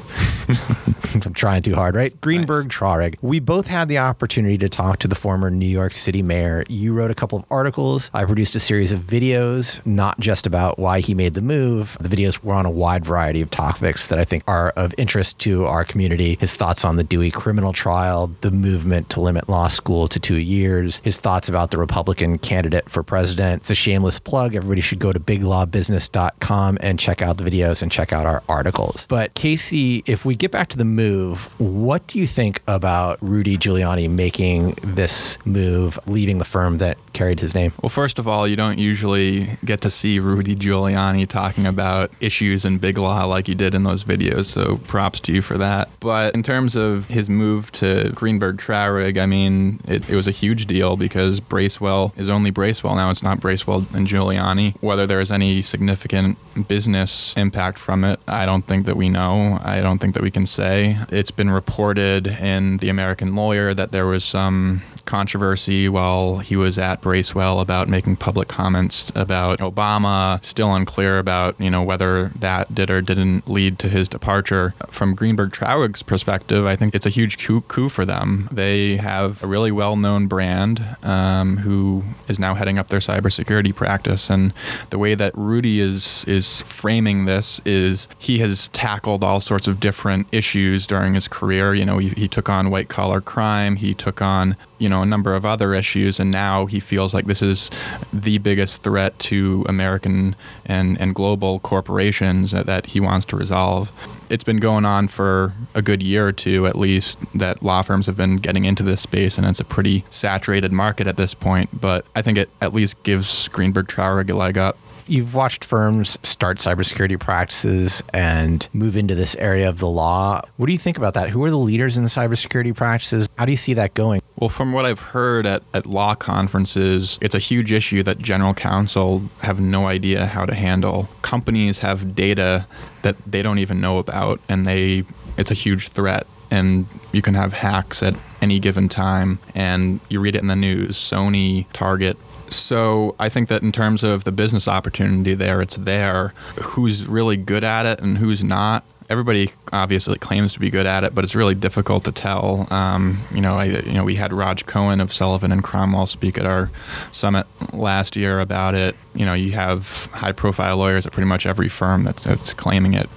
I'm 1.24 1.32
trying 1.32 1.62
too 1.62 1.74
hard, 1.74 1.94
right? 1.94 2.18
Greenberg 2.20 2.66
nice. 2.66 2.76
Traurig. 2.76 3.16
We 3.22 3.40
both 3.40 3.66
had 3.66 3.88
the 3.88 3.98
opportunity 3.98 4.58
to 4.58 4.68
talk 4.68 4.98
to 5.00 5.08
the 5.08 5.14
former 5.14 5.50
New 5.50 5.66
York 5.66 5.94
City 5.94 6.22
mayor. 6.22 6.64
You 6.68 6.92
wrote 6.92 7.10
a 7.10 7.14
couple 7.14 7.38
of 7.38 7.44
articles. 7.50 8.10
I 8.12 8.24
produced 8.24 8.56
a 8.56 8.60
series 8.60 8.92
of 8.92 9.00
videos, 9.00 9.84
not 9.86 10.18
just 10.20 10.46
about 10.46 10.78
why 10.78 11.00
he 11.00 11.14
made 11.14 11.34
the 11.34 11.42
move. 11.42 11.96
The 12.00 12.08
videos 12.08 12.42
were 12.42 12.54
on 12.54 12.66
a 12.66 12.70
wide 12.70 13.04
variety 13.04 13.40
of 13.40 13.50
topics 13.50 14.08
that 14.08 14.18
I 14.18 14.24
think 14.24 14.42
are 14.46 14.70
of 14.76 14.94
interest 14.98 15.38
to 15.40 15.66
our 15.66 15.84
community. 15.84 16.36
His 16.40 16.56
thoughts 16.56 16.84
on 16.84 16.96
the 16.96 17.04
Dewey 17.04 17.30
criminal 17.30 17.72
trial, 17.72 18.30
the 18.40 18.50
movement 18.50 19.10
to 19.10 19.20
limit 19.20 19.48
law 19.48 19.68
school 19.68 20.08
to 20.08 20.20
two 20.20 20.38
years, 20.38 21.00
his 21.04 21.18
thoughts 21.18 21.48
about 21.48 21.70
the 21.70 21.78
Republican 21.78 22.38
candidate 22.38 22.90
for 22.90 23.02
president. 23.02 23.62
It's 23.62 23.70
a 23.70 23.74
shameless 23.74 24.18
plug. 24.18 24.54
Everybody 24.54 24.80
should 24.80 24.98
go 24.98 25.12
to 25.12 25.20
Big 25.20 25.42
Law 25.42 25.64
business.com 25.68 26.78
and 26.80 26.98
check 26.98 27.22
out 27.22 27.38
the 27.38 27.44
videos 27.44 27.82
and 27.82 27.90
check 27.90 28.12
out 28.12 28.26
our 28.26 28.42
articles. 28.48 29.06
But 29.08 29.34
Casey, 29.34 30.02
if 30.06 30.24
we 30.24 30.34
get 30.34 30.50
back 30.50 30.68
to 30.68 30.78
the 30.78 30.84
move, 30.84 31.48
what 31.60 32.06
do 32.06 32.18
you 32.18 32.26
think 32.26 32.62
about 32.66 33.18
Rudy 33.20 33.56
Giuliani 33.56 34.10
making 34.10 34.76
this 34.82 35.38
move, 35.44 35.98
leaving 36.06 36.38
the 36.38 36.44
firm 36.44 36.78
that 36.78 36.98
carried 37.12 37.40
his 37.40 37.54
name? 37.54 37.72
Well, 37.82 37.90
first 37.90 38.18
of 38.18 38.28
all, 38.28 38.46
you 38.46 38.56
don't 38.56 38.78
usually 38.78 39.58
get 39.64 39.80
to 39.82 39.90
see 39.90 40.18
Rudy 40.18 40.54
Giuliani 40.54 41.26
talking 41.26 41.66
about 41.66 42.10
issues 42.20 42.64
in 42.64 42.78
big 42.78 42.98
law 42.98 43.24
like 43.24 43.48
you 43.48 43.54
did 43.54 43.74
in 43.74 43.82
those 43.82 44.04
videos, 44.04 44.46
so 44.46 44.78
props 44.86 45.20
to 45.20 45.32
you 45.32 45.42
for 45.42 45.58
that. 45.58 45.88
But 46.00 46.34
in 46.34 46.42
terms 46.42 46.76
of 46.76 47.08
his 47.08 47.28
move 47.28 47.70
to 47.72 48.10
Greenberg 48.14 48.58
Traurig, 48.58 49.18
I 49.20 49.26
mean, 49.26 49.80
it, 49.86 50.08
it 50.08 50.16
was 50.16 50.28
a 50.28 50.32
huge 50.32 50.66
deal 50.66 50.96
because 50.96 51.40
Bracewell 51.40 52.12
is 52.16 52.28
only 52.28 52.50
Bracewell 52.50 52.94
now. 52.96 53.10
It's 53.10 53.22
not 53.22 53.40
Bracewell 53.40 53.86
and 53.94 54.06
Giuliani. 54.06 54.74
Whether 54.80 55.06
there's 55.06 55.30
any 55.30 55.57
significant 55.62 56.38
business 56.68 57.34
impact 57.36 57.78
from 57.78 58.04
it, 58.04 58.20
I 58.26 58.46
don't 58.46 58.66
think 58.66 58.86
that 58.86 58.96
we 58.96 59.08
know. 59.08 59.58
I 59.62 59.80
don't 59.80 59.98
think 59.98 60.14
that 60.14 60.22
we 60.22 60.30
can 60.30 60.46
say. 60.46 60.98
It's 61.10 61.30
been 61.30 61.50
reported 61.50 62.26
in 62.26 62.78
the 62.78 62.88
American 62.88 63.34
Lawyer 63.34 63.74
that 63.74 63.92
there 63.92 64.06
was 64.06 64.24
some 64.24 64.82
controversy 65.08 65.88
while 65.88 66.38
he 66.38 66.54
was 66.54 66.78
at 66.78 67.00
Bracewell 67.00 67.60
about 67.60 67.88
making 67.88 68.16
public 68.16 68.46
comments 68.46 69.10
about 69.14 69.58
Obama. 69.58 70.44
Still 70.44 70.74
unclear 70.74 71.18
about 71.18 71.58
you 71.58 71.70
know 71.70 71.82
whether 71.82 72.28
that 72.38 72.74
did 72.74 72.90
or 72.90 73.00
didn't 73.00 73.48
lead 73.48 73.78
to 73.80 73.88
his 73.88 74.08
departure. 74.08 74.74
From 74.88 75.14
Greenberg 75.14 75.52
Traurig's 75.52 76.02
perspective, 76.02 76.66
I 76.66 76.76
think 76.76 76.94
it's 76.94 77.06
a 77.06 77.10
huge 77.10 77.38
coup, 77.38 77.62
coup 77.62 77.88
for 77.88 78.04
them. 78.04 78.48
They 78.52 78.96
have 78.98 79.42
a 79.42 79.46
really 79.46 79.72
well-known 79.72 80.26
brand 80.26 80.84
um, 81.02 81.58
who 81.58 82.04
is 82.28 82.38
now 82.38 82.54
heading 82.54 82.78
up 82.78 82.88
their 82.88 83.00
cybersecurity 83.00 83.74
practice, 83.74 84.28
and 84.28 84.52
the 84.90 84.98
way 84.98 85.14
that 85.14 85.32
Rudy 85.48 85.80
is 85.80 86.24
is 86.26 86.60
framing 86.62 87.24
this 87.24 87.60
is 87.64 88.06
he 88.18 88.38
has 88.38 88.68
tackled 88.68 89.24
all 89.24 89.40
sorts 89.40 89.66
of 89.66 89.80
different 89.80 90.26
issues 90.30 90.86
during 90.86 91.14
his 91.14 91.26
career. 91.26 91.72
You 91.74 91.86
know, 91.86 91.98
he, 91.98 92.10
he 92.10 92.28
took 92.28 92.48
on 92.50 92.70
white 92.70 92.88
collar 92.88 93.22
crime, 93.22 93.76
he 93.76 93.94
took 93.94 94.20
on 94.20 94.56
you 94.78 94.88
know 94.88 95.02
a 95.02 95.06
number 95.06 95.34
of 95.34 95.44
other 95.44 95.74
issues 95.74 96.20
and 96.20 96.30
now 96.30 96.66
he 96.66 96.80
feels 96.80 97.14
like 97.14 97.24
this 97.24 97.42
is 97.42 97.70
the 98.12 98.38
biggest 98.38 98.82
threat 98.82 99.18
to 99.18 99.64
American 99.68 100.36
and, 100.66 101.00
and 101.00 101.14
global 101.14 101.58
corporations 101.60 102.52
that, 102.52 102.66
that 102.66 102.86
he 102.86 103.00
wants 103.00 103.26
to 103.26 103.36
resolve. 103.36 103.90
It's 104.30 104.44
been 104.44 104.58
going 104.58 104.84
on 104.84 105.08
for 105.08 105.54
a 105.74 105.80
good 105.80 106.02
year 106.02 106.28
or 106.28 106.32
two 106.32 106.66
at 106.66 106.76
least 106.76 107.18
that 107.34 107.62
law 107.62 107.82
firms 107.82 108.06
have 108.06 108.16
been 108.16 108.36
getting 108.36 108.66
into 108.66 108.82
this 108.82 109.00
space 109.00 109.38
and 109.38 109.46
it's 109.46 109.60
a 109.60 109.64
pretty 109.64 110.04
saturated 110.10 110.72
market 110.72 111.06
at 111.06 111.16
this 111.16 111.34
point, 111.34 111.80
but 111.80 112.04
I 112.14 112.22
think 112.22 112.38
it 112.38 112.50
at 112.60 112.72
least 112.72 113.02
gives 113.02 113.48
Greenberg 113.48 113.88
Traurig 113.88 114.30
a 114.30 114.34
leg 114.34 114.58
up 114.58 114.76
you've 115.08 115.34
watched 115.34 115.64
firms 115.64 116.18
start 116.22 116.58
cybersecurity 116.58 117.18
practices 117.18 118.02
and 118.12 118.68
move 118.72 118.96
into 118.96 119.14
this 119.14 119.34
area 119.36 119.68
of 119.68 119.78
the 119.78 119.88
law. 119.88 120.40
What 120.56 120.66
do 120.66 120.72
you 120.72 120.78
think 120.78 120.98
about 120.98 121.14
that? 121.14 121.30
Who 121.30 121.42
are 121.44 121.50
the 121.50 121.56
leaders 121.56 121.96
in 121.96 122.02
the 122.02 122.08
cybersecurity 122.08 122.74
practices? 122.74 123.28
How 123.38 123.44
do 123.44 123.50
you 123.50 123.56
see 123.56 123.74
that 123.74 123.94
going? 123.94 124.22
Well, 124.36 124.50
from 124.50 124.72
what 124.72 124.84
I've 124.84 125.00
heard 125.00 125.46
at, 125.46 125.62
at 125.74 125.86
law 125.86 126.14
conferences, 126.14 127.18
it's 127.20 127.34
a 127.34 127.40
huge 127.40 127.72
issue 127.72 128.02
that 128.04 128.18
general 128.18 128.54
counsel 128.54 129.22
have 129.42 129.60
no 129.60 129.86
idea 129.86 130.26
how 130.26 130.46
to 130.46 130.54
handle. 130.54 131.08
Companies 131.22 131.80
have 131.80 132.14
data 132.14 132.66
that 133.02 133.16
they 133.26 133.42
don't 133.42 133.58
even 133.58 133.80
know 133.80 133.98
about, 133.98 134.40
and 134.48 134.66
they 134.66 135.04
it's 135.36 135.50
a 135.50 135.54
huge 135.54 135.88
threat. 135.88 136.26
And 136.50 136.86
you 137.12 137.20
can 137.20 137.34
have 137.34 137.52
hacks 137.52 138.02
at 138.02 138.14
any 138.40 138.58
given 138.58 138.88
time, 138.88 139.38
and 139.54 140.00
you 140.08 140.20
read 140.20 140.34
it 140.34 140.40
in 140.40 140.48
the 140.48 140.56
news. 140.56 140.96
Sony, 140.96 141.66
Target, 141.72 142.16
so 142.50 143.14
I 143.18 143.28
think 143.28 143.48
that 143.48 143.62
in 143.62 143.72
terms 143.72 144.02
of 144.02 144.24
the 144.24 144.32
business 144.32 144.68
opportunity 144.68 145.34
there, 145.34 145.60
it's 145.60 145.76
there. 145.76 146.32
Who's 146.62 147.06
really 147.06 147.36
good 147.36 147.64
at 147.64 147.86
it 147.86 148.00
and 148.00 148.18
who's 148.18 148.42
not, 148.42 148.84
everybody 149.10 149.50
obviously 149.72 150.18
claims 150.18 150.52
to 150.52 150.60
be 150.60 150.70
good 150.70 150.86
at 150.86 151.04
it, 151.04 151.14
but 151.14 151.24
it's 151.24 151.34
really 151.34 151.54
difficult 151.54 152.04
to 152.04 152.12
tell. 152.12 152.66
Um, 152.70 153.20
you 153.32 153.40
know, 153.40 153.54
I, 153.54 153.64
you 153.64 153.94
know, 153.94 154.04
we 154.04 154.16
had 154.16 154.32
Rodge 154.32 154.66
Cohen 154.66 155.00
of 155.00 155.12
Sullivan 155.12 155.50
and 155.52 155.64
Cromwell 155.64 156.06
speak 156.06 156.36
at 156.36 156.44
our 156.44 156.70
summit 157.12 157.46
last 157.72 158.16
year 158.16 158.40
about 158.40 158.74
it. 158.74 158.94
You 159.14 159.24
know, 159.24 159.34
you 159.34 159.52
have 159.52 160.06
high-profile 160.12 160.76
lawyers 160.76 161.06
at 161.06 161.12
pretty 161.12 161.28
much 161.28 161.46
every 161.46 161.68
firm 161.68 162.04
that's, 162.04 162.24
that's 162.24 162.52
claiming 162.52 162.94
it 162.94 163.08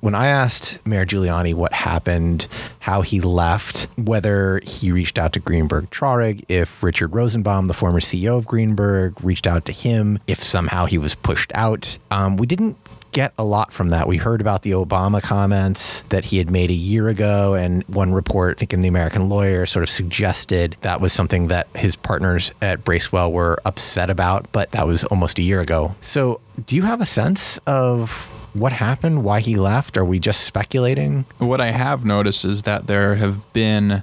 when 0.00 0.14
I 0.14 0.28
asked 0.28 0.86
Mayor 0.86 1.04
Giuliani 1.04 1.54
what 1.54 1.72
happened, 1.72 2.46
how 2.80 3.02
he 3.02 3.20
left, 3.20 3.88
whether 3.96 4.60
he 4.64 4.92
reached 4.92 5.18
out 5.18 5.32
to 5.32 5.40
Greenberg 5.40 5.90
Traurig, 5.90 6.44
if 6.48 6.82
Richard 6.82 7.14
Rosenbaum, 7.14 7.66
the 7.66 7.74
former 7.74 8.00
CEO 8.00 8.38
of 8.38 8.46
Greenberg, 8.46 9.22
reached 9.22 9.46
out 9.46 9.64
to 9.66 9.72
him, 9.72 10.18
if 10.26 10.42
somehow 10.42 10.86
he 10.86 10.98
was 10.98 11.14
pushed 11.14 11.52
out, 11.54 11.98
um, 12.10 12.36
we 12.36 12.46
didn't 12.46 12.76
get 13.12 13.32
a 13.38 13.44
lot 13.44 13.72
from 13.72 13.88
that. 13.88 14.06
We 14.06 14.18
heard 14.18 14.40
about 14.40 14.62
the 14.62 14.72
Obama 14.72 15.22
comments 15.22 16.02
that 16.02 16.26
he 16.26 16.38
had 16.38 16.50
made 16.50 16.70
a 16.70 16.74
year 16.74 17.08
ago, 17.08 17.54
and 17.54 17.82
one 17.84 18.12
report, 18.12 18.56
I 18.56 18.60
think 18.60 18.74
in 18.74 18.80
the 18.82 18.88
American 18.88 19.28
Lawyer, 19.28 19.66
sort 19.66 19.82
of 19.82 19.90
suggested 19.90 20.76
that 20.82 21.00
was 21.00 21.12
something 21.12 21.48
that 21.48 21.68
his 21.74 21.96
partners 21.96 22.52
at 22.62 22.84
Bracewell 22.84 23.32
were 23.32 23.58
upset 23.64 24.10
about, 24.10 24.50
but 24.52 24.70
that 24.72 24.86
was 24.86 25.04
almost 25.06 25.38
a 25.38 25.42
year 25.42 25.60
ago. 25.60 25.94
So, 26.00 26.40
do 26.66 26.76
you 26.76 26.82
have 26.82 27.00
a 27.00 27.06
sense 27.06 27.58
of 27.66 28.37
what 28.54 28.72
happened, 28.72 29.24
why 29.24 29.40
he 29.40 29.56
left? 29.56 29.96
Are 29.96 30.04
we 30.04 30.18
just 30.18 30.42
speculating? 30.42 31.24
What 31.38 31.60
I 31.60 31.70
have 31.70 32.04
noticed 32.04 32.44
is 32.44 32.62
that 32.62 32.86
there 32.86 33.16
have 33.16 33.52
been 33.52 34.02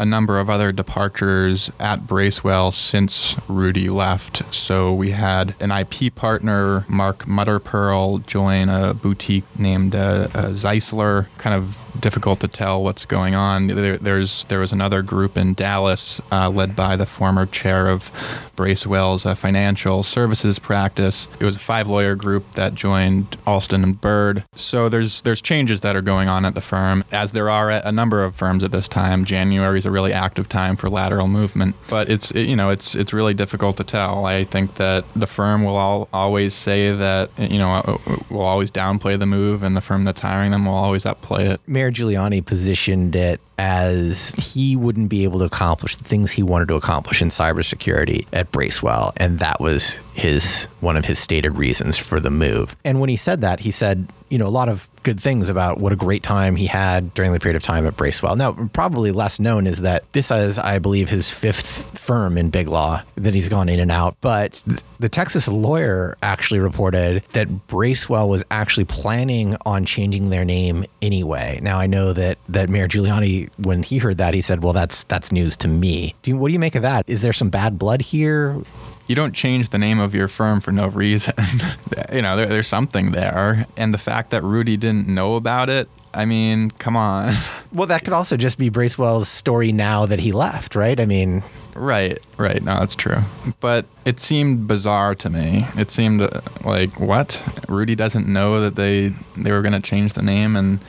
a 0.00 0.04
number 0.06 0.40
of 0.40 0.48
other 0.48 0.72
departures 0.72 1.70
at 1.78 2.06
Bracewell 2.06 2.72
since 2.72 3.36
Rudy 3.48 3.90
left. 3.90 4.42
So 4.54 4.94
we 4.94 5.10
had 5.10 5.54
an 5.60 5.70
IP 5.70 6.14
partner, 6.14 6.86
Mark 6.88 7.26
Mutterperl, 7.26 8.26
join 8.26 8.70
a 8.70 8.94
boutique 8.94 9.44
named 9.58 9.94
uh, 9.94 10.28
uh, 10.34 10.46
Zeisler. 10.52 11.26
Kind 11.36 11.54
of 11.54 11.89
difficult 12.00 12.40
to 12.40 12.48
tell 12.48 12.82
what's 12.82 13.04
going 13.04 13.34
on. 13.34 13.68
There, 13.68 13.96
there's 13.98 14.44
there 14.44 14.58
was 14.58 14.72
another 14.72 15.02
group 15.02 15.36
in 15.36 15.54
Dallas 15.54 16.20
uh, 16.32 16.48
led 16.50 16.74
by 16.74 16.96
the 16.96 17.06
former 17.06 17.46
chair 17.46 17.88
of 17.88 18.10
Bracewell's 18.56 19.24
uh, 19.24 19.34
financial 19.34 20.02
services 20.02 20.58
practice. 20.58 21.28
It 21.38 21.44
was 21.44 21.56
a 21.56 21.60
five 21.60 21.88
lawyer 21.88 22.14
group 22.14 22.52
that 22.52 22.74
joined 22.74 23.36
Alston 23.46 23.82
and 23.82 24.00
Bird. 24.00 24.44
So 24.54 24.88
there's 24.88 25.22
there's 25.22 25.40
changes 25.40 25.80
that 25.80 25.96
are 25.96 26.02
going 26.02 26.28
on 26.28 26.44
at 26.44 26.54
the 26.54 26.60
firm, 26.60 27.04
as 27.12 27.32
there 27.32 27.48
are 27.48 27.70
at 27.70 27.84
a 27.84 27.92
number 27.92 28.24
of 28.24 28.34
firms 28.34 28.64
at 28.64 28.70
this 28.72 28.88
time. 28.88 29.24
January 29.24 29.78
is 29.78 29.86
a 29.86 29.90
really 29.90 30.12
active 30.12 30.48
time 30.48 30.76
for 30.76 30.88
lateral 30.88 31.28
movement, 31.28 31.76
but 31.88 32.08
it's 32.08 32.30
it, 32.32 32.48
you 32.48 32.56
know 32.56 32.70
it's 32.70 32.94
it's 32.94 33.12
really 33.12 33.34
difficult 33.34 33.76
to 33.76 33.84
tell. 33.84 34.26
I 34.26 34.44
think 34.44 34.74
that 34.76 35.04
the 35.14 35.26
firm 35.26 35.64
will 35.64 35.76
all, 35.76 36.08
always 36.12 36.54
say 36.54 36.92
that 36.92 37.30
you 37.38 37.58
know 37.58 37.70
uh, 37.72 37.96
will 38.30 38.42
always 38.42 38.70
downplay 38.70 39.18
the 39.18 39.26
move, 39.26 39.62
and 39.62 39.76
the 39.76 39.80
firm 39.80 40.04
that's 40.04 40.20
hiring 40.20 40.50
them 40.50 40.66
will 40.66 40.74
always 40.74 41.04
upplay 41.04 41.50
it. 41.50 41.60
Mayor 41.66 41.89
Giuliani 41.90 42.44
positioned 42.44 43.16
it 43.16 43.40
as 43.58 44.30
he 44.32 44.74
wouldn't 44.74 45.10
be 45.10 45.24
able 45.24 45.40
to 45.40 45.44
accomplish 45.44 45.96
the 45.96 46.04
things 46.04 46.30
he 46.30 46.42
wanted 46.42 46.68
to 46.68 46.74
accomplish 46.74 47.20
in 47.20 47.28
cybersecurity 47.28 48.26
at 48.32 48.50
Bracewell. 48.50 49.12
And 49.16 49.38
that 49.40 49.60
was 49.60 50.00
his 50.14 50.64
one 50.80 50.96
of 50.96 51.04
his 51.04 51.18
stated 51.18 51.50
reasons 51.50 51.98
for 51.98 52.20
the 52.20 52.30
move. 52.30 52.74
And 52.84 53.00
when 53.00 53.10
he 53.10 53.16
said 53.16 53.42
that, 53.42 53.60
he 53.60 53.70
said, 53.70 54.08
you 54.30 54.38
know, 54.38 54.46
a 54.46 54.48
lot 54.48 54.68
of 54.68 54.88
good 55.02 55.20
things 55.20 55.48
about 55.48 55.78
what 55.78 55.92
a 55.92 55.96
great 55.96 56.22
time 56.22 56.56
he 56.56 56.66
had 56.66 57.12
during 57.14 57.32
the 57.32 57.40
period 57.40 57.56
of 57.56 57.62
time 57.62 57.86
at 57.86 57.96
Bracewell. 57.96 58.36
Now, 58.36 58.52
probably 58.72 59.12
less 59.12 59.40
known 59.40 59.66
is 59.66 59.80
that 59.82 60.10
this 60.12 60.30
is, 60.30 60.58
I 60.58 60.78
believe, 60.78 61.10
his 61.10 61.30
fifth 61.30 61.89
firm 62.10 62.36
in 62.36 62.50
Big 62.50 62.66
Law 62.66 63.00
that 63.14 63.34
he's 63.34 63.48
gone 63.48 63.68
in 63.68 63.78
and 63.78 63.92
out. 63.92 64.16
But 64.20 64.64
the 64.98 65.08
Texas 65.08 65.46
lawyer 65.46 66.16
actually 66.24 66.58
reported 66.58 67.22
that 67.34 67.68
Bracewell 67.68 68.28
was 68.28 68.42
actually 68.50 68.86
planning 68.86 69.56
on 69.64 69.84
changing 69.84 70.30
their 70.30 70.44
name 70.44 70.86
anyway. 71.00 71.60
Now, 71.62 71.78
I 71.78 71.86
know 71.86 72.12
that 72.12 72.38
that 72.48 72.68
Mayor 72.68 72.88
Giuliani, 72.88 73.48
when 73.58 73.84
he 73.84 73.98
heard 73.98 74.18
that, 74.18 74.34
he 74.34 74.40
said, 74.40 74.60
"Well, 74.60 74.72
that's 74.72 75.04
that's 75.04 75.30
news 75.30 75.56
to 75.58 75.68
me." 75.68 76.16
Do 76.22 76.32
you, 76.32 76.36
what 76.36 76.48
do 76.48 76.52
you 76.52 76.58
make 76.58 76.74
of 76.74 76.82
that? 76.82 77.08
Is 77.08 77.22
there 77.22 77.32
some 77.32 77.48
bad 77.48 77.78
blood 77.78 78.00
here? 78.02 78.60
you 79.06 79.16
don't 79.16 79.32
change 79.32 79.70
the 79.70 79.78
name 79.78 79.98
of 79.98 80.14
your 80.14 80.28
firm 80.28 80.60
for 80.60 80.70
no 80.70 80.86
reason. 80.86 81.34
you 82.12 82.22
know, 82.22 82.36
there, 82.36 82.46
there's 82.46 82.68
something 82.68 83.10
there. 83.10 83.66
And 83.76 83.92
the 83.92 83.98
fact 83.98 84.30
that 84.30 84.44
Rudy 84.44 84.76
didn't 84.76 85.08
know 85.08 85.34
about 85.34 85.68
it, 85.68 85.88
I 86.14 86.26
mean, 86.26 86.70
come 86.70 86.96
on. 86.96 87.32
well, 87.72 87.88
that 87.88 88.04
could 88.04 88.12
also 88.12 88.36
just 88.36 88.56
be 88.56 88.68
Bracewell's 88.68 89.28
story 89.28 89.72
now 89.72 90.06
that 90.06 90.20
he 90.20 90.30
left, 90.30 90.76
right? 90.76 90.98
I 91.00 91.06
mean, 91.06 91.42
Right, 91.74 92.18
right. 92.36 92.62
No, 92.62 92.78
that's 92.80 92.94
true. 92.94 93.18
But 93.60 93.86
it 94.04 94.20
seemed 94.20 94.66
bizarre 94.66 95.14
to 95.16 95.30
me. 95.30 95.66
It 95.76 95.90
seemed 95.90 96.22
uh, 96.22 96.40
like 96.64 96.98
what? 97.00 97.42
Rudy 97.68 97.94
doesn't 97.94 98.26
know 98.26 98.60
that 98.60 98.76
they 98.76 99.12
they 99.36 99.52
were 99.52 99.62
going 99.62 99.72
to 99.72 99.80
change 99.80 100.14
the 100.14 100.22
name 100.22 100.56
and 100.56 100.80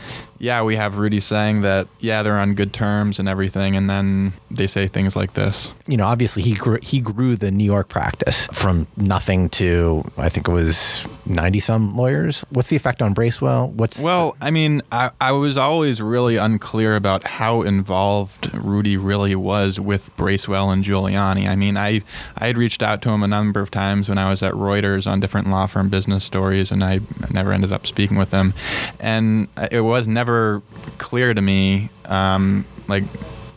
yeah, 0.41 0.63
we 0.63 0.75
have 0.75 0.97
Rudy 0.97 1.19
saying 1.19 1.61
that 1.61 1.87
yeah, 1.99 2.23
they're 2.23 2.39
on 2.39 2.55
good 2.55 2.73
terms 2.73 3.19
and 3.19 3.29
everything 3.29 3.75
and 3.75 3.87
then 3.87 4.33
they 4.49 4.65
say 4.65 4.87
things 4.87 5.15
like 5.15 5.33
this. 5.33 5.71
You 5.87 5.97
know, 5.97 6.05
obviously 6.05 6.41
he 6.41 6.53
grew, 6.55 6.79
he 6.81 6.99
grew 6.99 7.35
the 7.35 7.51
New 7.51 7.63
York 7.63 7.89
practice 7.89 8.47
from 8.51 8.87
nothing 8.97 9.49
to 9.49 10.03
I 10.17 10.29
think 10.29 10.47
it 10.47 10.51
was 10.51 11.05
90 11.27 11.59
some 11.59 11.95
lawyers. 11.95 12.43
What's 12.49 12.69
the 12.69 12.75
effect 12.75 13.03
on 13.03 13.13
Bracewell? 13.13 13.69
What's 13.69 14.01
Well, 14.01 14.35
I 14.41 14.49
mean, 14.49 14.81
I, 14.91 15.11
I 15.21 15.33
was 15.33 15.57
always 15.57 16.01
really 16.01 16.37
unclear 16.37 16.95
about 16.95 17.23
how 17.23 17.61
involved 17.61 18.51
Rudy 18.57 18.97
really 18.97 19.35
was 19.35 19.79
with 19.79 20.15
Bracewell 20.17 20.70
and 20.71 20.83
Giuliani. 20.83 21.47
I 21.47 21.55
mean, 21.55 21.77
I 21.77 22.01
I 22.37 22.47
had 22.47 22.57
reached 22.57 22.81
out 22.81 23.01
to 23.03 23.09
him 23.09 23.23
a 23.23 23.27
number 23.27 23.59
of 23.59 23.71
times 23.71 24.09
when 24.09 24.17
I 24.17 24.29
was 24.29 24.41
at 24.43 24.53
Reuters 24.53 25.05
on 25.05 25.19
different 25.19 25.49
law 25.49 25.67
firm 25.67 25.89
business 25.89 26.23
stories, 26.23 26.71
and 26.71 26.83
I 26.83 26.99
never 27.31 27.51
ended 27.51 27.71
up 27.71 27.87
speaking 27.87 28.17
with 28.17 28.31
him. 28.31 28.53
And 28.99 29.47
it 29.71 29.81
was 29.81 30.07
never 30.07 30.61
clear 30.97 31.33
to 31.33 31.41
me, 31.41 31.89
um, 32.05 32.65
like 32.87 33.03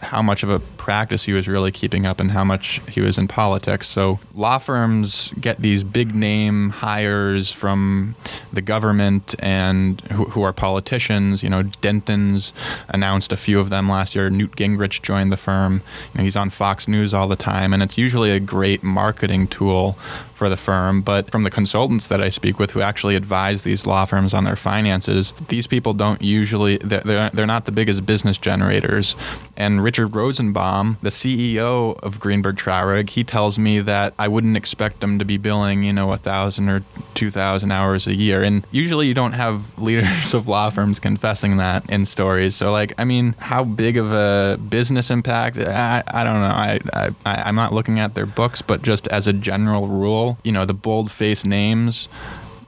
how 0.00 0.22
much 0.22 0.42
of 0.42 0.50
a 0.50 0.60
practice 0.84 1.24
he 1.24 1.32
was 1.32 1.48
really 1.48 1.72
keeping 1.72 2.04
up 2.04 2.20
and 2.20 2.32
how 2.32 2.44
much 2.44 2.78
he 2.90 3.00
was 3.00 3.16
in 3.16 3.26
politics. 3.26 3.88
So 3.88 4.20
law 4.34 4.58
firms 4.58 5.32
get 5.40 5.56
these 5.56 5.82
big 5.82 6.14
name 6.14 6.68
hires 6.68 7.50
from 7.50 8.14
the 8.52 8.60
government 8.60 9.34
and 9.38 9.98
who, 10.12 10.24
who, 10.26 10.42
are 10.42 10.52
politicians. 10.52 11.42
You 11.42 11.48
know, 11.48 11.62
Dentons 11.62 12.52
announced 12.90 13.32
a 13.32 13.36
few 13.38 13.60
of 13.60 13.70
them 13.70 13.88
last 13.88 14.14
year. 14.14 14.28
Newt 14.28 14.56
Gingrich 14.56 15.00
joined 15.00 15.32
the 15.32 15.38
firm. 15.38 15.80
You 16.12 16.18
know, 16.18 16.24
he's 16.24 16.36
on 16.36 16.50
Fox 16.50 16.86
News 16.86 17.14
all 17.14 17.28
the 17.28 17.34
time, 17.34 17.72
and 17.72 17.82
it's 17.82 17.96
usually 17.96 18.30
a 18.30 18.38
great 18.38 18.82
marketing 18.82 19.46
tool 19.46 19.96
for 20.34 20.50
the 20.50 20.56
firm. 20.58 21.00
But 21.00 21.30
from 21.30 21.44
the 21.44 21.50
consultants 21.50 22.08
that 22.08 22.20
I 22.20 22.28
speak 22.28 22.58
with 22.58 22.72
who 22.72 22.82
actually 22.82 23.16
advise 23.16 23.62
these 23.62 23.86
law 23.86 24.04
firms 24.04 24.34
on 24.34 24.44
their 24.44 24.56
finances, 24.56 25.32
these 25.48 25.66
people 25.66 25.94
don't 25.94 26.20
usually, 26.20 26.76
they're, 26.78 27.30
they're 27.30 27.46
not 27.46 27.64
the 27.64 27.72
biggest 27.72 28.04
business 28.04 28.36
generators. 28.36 29.14
And 29.56 29.82
Richard 29.82 30.14
Rosenbaum, 30.14 30.98
the 31.02 31.10
CEO 31.10 31.98
of 32.02 32.18
Greenberg 32.20 32.56
Traurig, 32.56 33.10
he 33.10 33.24
tells 33.24 33.58
me 33.58 33.80
that 33.80 34.14
I 34.18 34.28
wouldn't 34.28 34.56
expect 34.56 35.00
them 35.00 35.18
to 35.18 35.24
be 35.24 35.36
billing, 35.36 35.84
you 35.84 35.92
know, 35.92 36.12
a 36.12 36.16
thousand 36.16 36.68
or 36.68 36.82
two 37.14 37.30
thousand 37.30 37.70
hours 37.70 38.06
a 38.06 38.14
year. 38.14 38.42
And 38.42 38.66
usually 38.70 39.06
you 39.06 39.14
don't 39.14 39.32
have 39.32 39.78
leaders 39.82 40.34
of 40.34 40.48
law 40.48 40.70
firms 40.70 40.98
confessing 40.98 41.58
that 41.58 41.88
in 41.90 42.04
stories. 42.06 42.54
So 42.54 42.72
like, 42.72 42.92
I 42.98 43.04
mean, 43.04 43.34
how 43.38 43.64
big 43.64 43.96
of 43.96 44.12
a 44.12 44.58
business 44.68 45.10
impact? 45.10 45.58
I, 45.58 46.02
I 46.06 46.24
don't 46.24 46.34
know. 46.34 46.46
I, 46.46 46.80
I 46.94 47.42
I'm 47.44 47.54
not 47.54 47.72
looking 47.72 47.98
at 48.00 48.14
their 48.14 48.26
books, 48.26 48.62
but 48.62 48.82
just 48.82 49.06
as 49.08 49.26
a 49.26 49.32
general 49.32 49.86
rule, 49.86 50.38
you 50.42 50.52
know, 50.52 50.64
the 50.64 50.74
bold 50.74 51.10
face 51.10 51.44
names 51.44 52.08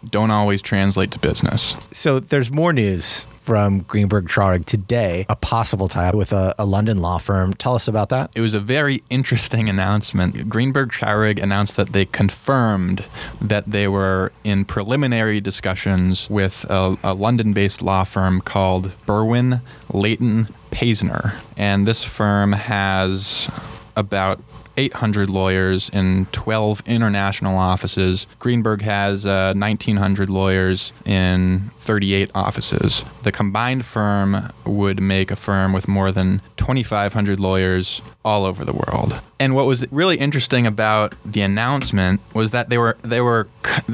don't 0.08 0.30
always 0.30 0.62
translate 0.62 1.10
to 1.12 1.18
business. 1.18 1.74
So 1.92 2.20
there's 2.20 2.50
more 2.50 2.72
news 2.72 3.26
from 3.46 3.78
Greenberg 3.82 4.26
Traurig 4.26 4.64
today, 4.64 5.24
a 5.28 5.36
possible 5.36 5.86
tie 5.86 6.08
up 6.08 6.16
with 6.16 6.32
a, 6.32 6.52
a, 6.58 6.66
London 6.66 7.00
law 7.00 7.18
firm. 7.18 7.54
Tell 7.54 7.76
us 7.76 7.86
about 7.86 8.08
that. 8.08 8.30
It 8.34 8.40
was 8.40 8.54
a 8.54 8.60
very 8.60 9.04
interesting 9.08 9.68
announcement. 9.68 10.48
Greenberg 10.48 10.90
Traurig 10.90 11.40
announced 11.40 11.76
that 11.76 11.92
they 11.92 12.06
confirmed 12.06 13.04
that 13.40 13.70
they 13.70 13.86
were 13.86 14.32
in 14.42 14.64
preliminary 14.64 15.40
discussions 15.40 16.28
with 16.28 16.66
a, 16.68 16.98
a 17.04 17.14
London 17.14 17.52
based 17.52 17.82
law 17.82 18.02
firm 18.02 18.40
called 18.40 18.90
Berwin 19.06 19.60
Leighton 19.92 20.46
Paisner. 20.72 21.40
And 21.56 21.86
this 21.86 22.02
firm 22.02 22.52
has 22.52 23.48
about 23.94 24.40
800 24.76 25.28
lawyers 25.28 25.88
in 25.90 26.26
12 26.32 26.82
international 26.86 27.56
offices. 27.58 28.26
Greenberg 28.38 28.82
has 28.82 29.26
uh, 29.26 29.54
1,900 29.56 30.28
lawyers 30.28 30.92
in 31.04 31.70
38 31.78 32.30
offices. 32.34 33.04
The 33.22 33.32
combined 33.32 33.84
firm 33.84 34.52
would 34.64 35.00
make 35.00 35.30
a 35.30 35.36
firm 35.36 35.72
with 35.72 35.88
more 35.88 36.12
than 36.12 36.40
2,500 36.56 37.38
lawyers 37.40 38.02
all 38.24 38.44
over 38.44 38.64
the 38.64 38.72
world. 38.72 39.20
And 39.38 39.54
what 39.54 39.66
was 39.66 39.86
really 39.92 40.16
interesting 40.16 40.66
about 40.66 41.14
the 41.24 41.42
announcement 41.42 42.20
was 42.34 42.50
that 42.50 42.68
they 42.68 42.78
were 42.78 42.96
they 43.02 43.20
were 43.20 43.48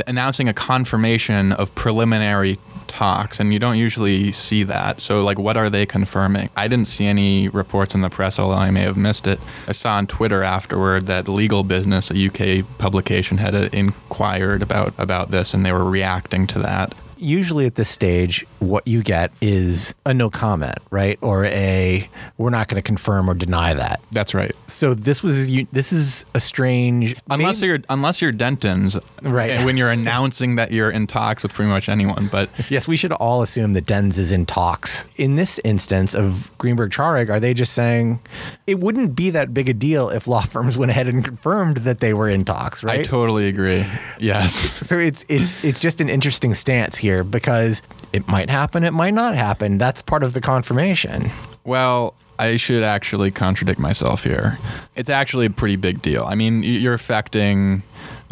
announcing 0.07 0.49
a 0.49 0.55
confirmation 0.55 1.53
of 1.53 1.75
preliminary 1.75 2.59
talks, 2.93 3.41
and 3.41 3.53
you 3.53 3.59
don't 3.59 3.79
usually 3.79 4.33
see 4.33 4.63
that. 4.65 5.01
So, 5.01 5.25
like, 5.25 5.39
what 5.39 5.57
are 5.57 5.71
they 5.71 5.87
confirming? 5.87 6.51
I 6.57 6.69
didn't 6.69 6.89
see 6.89 7.07
any 7.07 7.49
reports 7.49 7.95
in 7.95 8.03
the 8.03 8.11
press, 8.11 8.39
although 8.39 8.55
I 8.55 8.71
may 8.71 8.83
have 8.83 8.97
missed 8.97 9.27
it. 9.27 9.41
I 9.67 9.73
saw 9.73 9.95
on 9.97 10.07
Twitter 10.07 10.43
afterward 10.43 11.07
that 11.07 11.29
Legal 11.29 11.65
Business, 11.65 12.11
a 12.11 12.27
UK 12.27 12.65
publication, 12.79 13.39
had 13.39 13.55
uh, 13.55 13.69
inquired 13.73 14.63
about 14.63 14.95
about 14.99 15.31
this, 15.31 15.55
and 15.55 15.65
they 15.65 15.73
were 15.73 15.89
reacting 15.89 16.47
to 16.49 16.59
that 16.61 16.95
usually 17.23 17.67
at 17.67 17.77
this 17.77 17.89
stage, 17.89 18.45
what 18.59 18.87
you 18.87 19.03
get 19.03 19.31
is 19.41 19.95
a 20.07 20.13
no 20.15 20.29
comment, 20.31 20.77
right? 20.91 21.19
Or 21.23 21.45
a 21.47 22.09
we're 22.39 22.51
not 22.51 22.69
going 22.69 22.83
to 22.83 22.87
confirm 22.87 23.29
or 23.31 23.35
deny 23.35 23.75
that. 23.75 24.01
That's 24.13 24.35
right. 24.35 24.53
So 24.67 24.95
this 24.95 25.23
was 25.23 25.49
you- 25.49 25.67
this 25.73 25.93
is 25.93 26.25
a 26.35 26.41
strange 26.41 27.15
Unless 27.31 27.61
maybe- 27.61 27.69
you're 27.69 27.79
unless 27.89 28.21
you're 28.21 28.33
Dentons, 28.33 29.01
Right. 29.23 29.65
when 29.65 29.77
you're 29.77 29.91
announcing 29.91 30.57
that 30.57 30.73
you're 30.73 30.91
in 30.91 31.07
talks 31.07 31.43
with 31.43 31.55
pretty 31.55 31.71
much 31.71 31.89
anyone, 31.89 32.29
but 32.31 32.51
Yes, 32.71 32.89
we 32.89 32.97
should 32.97 33.13
all 33.13 33.43
assume 33.43 33.75
that 33.75 33.87
Dens 33.87 34.19
is 34.19 34.33
in 34.33 34.47
talks. 34.47 35.07
In 35.17 35.37
this 35.37 35.61
instance 35.65 36.15
of 36.15 36.51
Greenberg 36.59 36.91
Traurig, 36.91 37.31
are 37.31 37.39
they 37.41 37.55
just 37.55 37.73
saying 37.75 38.21
it 38.67 38.81
wouldn't 38.81 39.15
be 39.15 39.31
that 39.31 39.53
big 39.55 39.69
a 39.69 39.75
deal 39.75 40.09
if 40.11 40.27
law 40.27 40.43
firms 40.43 40.77
went 40.79 40.91
ahead 40.91 41.07
and 41.09 41.25
confirmed 41.25 41.79
that 41.79 42.01
they 42.01 42.15
were 42.15 42.29
in 42.29 42.45
talks, 42.45 42.83
right? 42.83 43.01
I 43.01 43.03
totally 43.03 43.47
agree. 43.49 43.85
Yes. 44.19 44.55
so 44.87 44.99
it's 44.99 45.25
it's 45.29 45.53
it's 45.65 45.79
just 45.81 46.01
an 46.01 46.09
interesting 46.09 46.55
stance 46.55 46.97
here 46.97 47.12
because 47.23 47.83
it 48.13 48.27
might 48.29 48.51
happen, 48.51 48.85
it 48.85 48.93
might 48.93 49.15
not 49.15 49.35
happen. 49.35 49.79
That's 49.79 50.03
part 50.03 50.23
of 50.23 50.33
the 50.33 50.41
confirmation. 50.41 51.31
Well, 51.65 52.15
I 52.39 52.57
should 52.57 52.83
actually 52.83 53.31
contradict 53.31 53.79
myself 53.79 54.25
here. 54.25 54.59
It's 54.97 55.11
actually 55.11 55.47
a 55.47 55.51
pretty 55.51 55.77
big 55.77 56.03
deal. 56.03 56.25
I 56.25 56.35
mean, 56.35 56.63
you're 56.63 56.95
affecting 56.95 57.83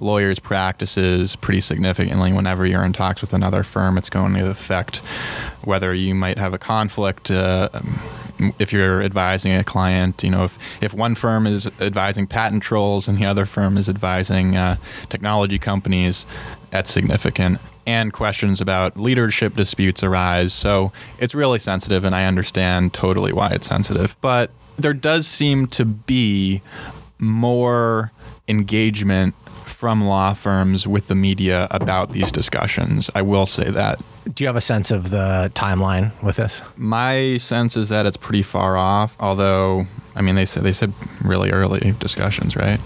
lawyers' 0.01 0.39
practices 0.39 1.37
pretty 1.37 1.61
significantly 1.61 2.33
whenever 2.33 2.67
you're 2.67 2.85
in 2.85 2.93
talks 2.93 3.21
with 3.21 3.33
another 3.33 3.63
firm. 3.63 3.99
It's 3.99 4.11
going 4.11 4.35
to 4.35 4.49
affect 4.49 4.97
whether 5.63 5.95
you 5.95 6.15
might 6.15 6.39
have 6.39 6.55
a 6.55 6.59
conflict. 6.59 7.31
Uh, 7.31 7.69
if 8.59 8.73
you're 8.73 9.03
advising 9.03 9.53
a 9.53 9.63
client, 9.63 10.23
you 10.23 10.31
know, 10.31 10.45
if, 10.45 10.59
if 10.81 10.95
one 10.95 11.15
firm 11.15 11.47
is 11.47 11.67
advising 11.79 12.27
patent 12.27 12.63
trolls 12.63 13.07
and 13.07 13.19
the 13.19 13.27
other 13.27 13.45
firm 13.45 13.77
is 13.77 13.89
advising 13.89 14.57
uh, 14.57 14.77
technology 15.09 15.59
companies, 15.59 16.27
that's 16.71 16.91
significant. 16.91 17.61
And 17.91 18.13
questions 18.13 18.61
about 18.61 18.97
leadership 18.97 19.57
disputes 19.57 20.05
arise. 20.05 20.53
So 20.53 20.93
it's 21.19 21.35
really 21.35 21.59
sensitive, 21.59 22.05
and 22.05 22.15
I 22.15 22.25
understand 22.25 22.95
totally 22.95 23.33
why 23.33 23.49
it's 23.49 23.67
sensitive. 23.67 24.15
But 24.21 24.53
there 24.79 24.95
does 24.95 25.27
seem 25.27 25.67
to 25.69 25.85
be 25.85 26.63
more 27.19 28.13
engagement 28.47 29.35
from 29.67 30.05
law 30.05 30.35
firms 30.35 30.87
with 30.87 31.09
the 31.09 31.17
media 31.17 31.67
about 31.73 32.13
these 32.13 32.31
discussions. 32.31 33.11
I 33.13 33.23
will 33.23 33.47
say 33.47 33.69
that. 33.71 34.01
Do 34.33 34.45
you 34.45 34.47
have 34.47 34.55
a 34.55 34.61
sense 34.61 34.93
of 34.93 35.11
the 35.11 35.51
timeline 35.55 36.13
with 36.23 36.37
this? 36.37 36.63
My 36.77 37.39
sense 37.39 37.77
is 37.77 37.89
that 37.89 38.07
it's 38.07 38.17
pretty 38.17 38.43
far 38.45 38.77
off, 38.77 39.17
although 39.19 39.89
I 40.15 40.23
mean 40.23 40.37
they 40.37 40.47
said 40.47 40.63
they 40.63 40.73
said 40.73 40.93
really 41.25 41.51
early 41.51 41.93
discussions, 41.99 42.55
right? 42.55 42.79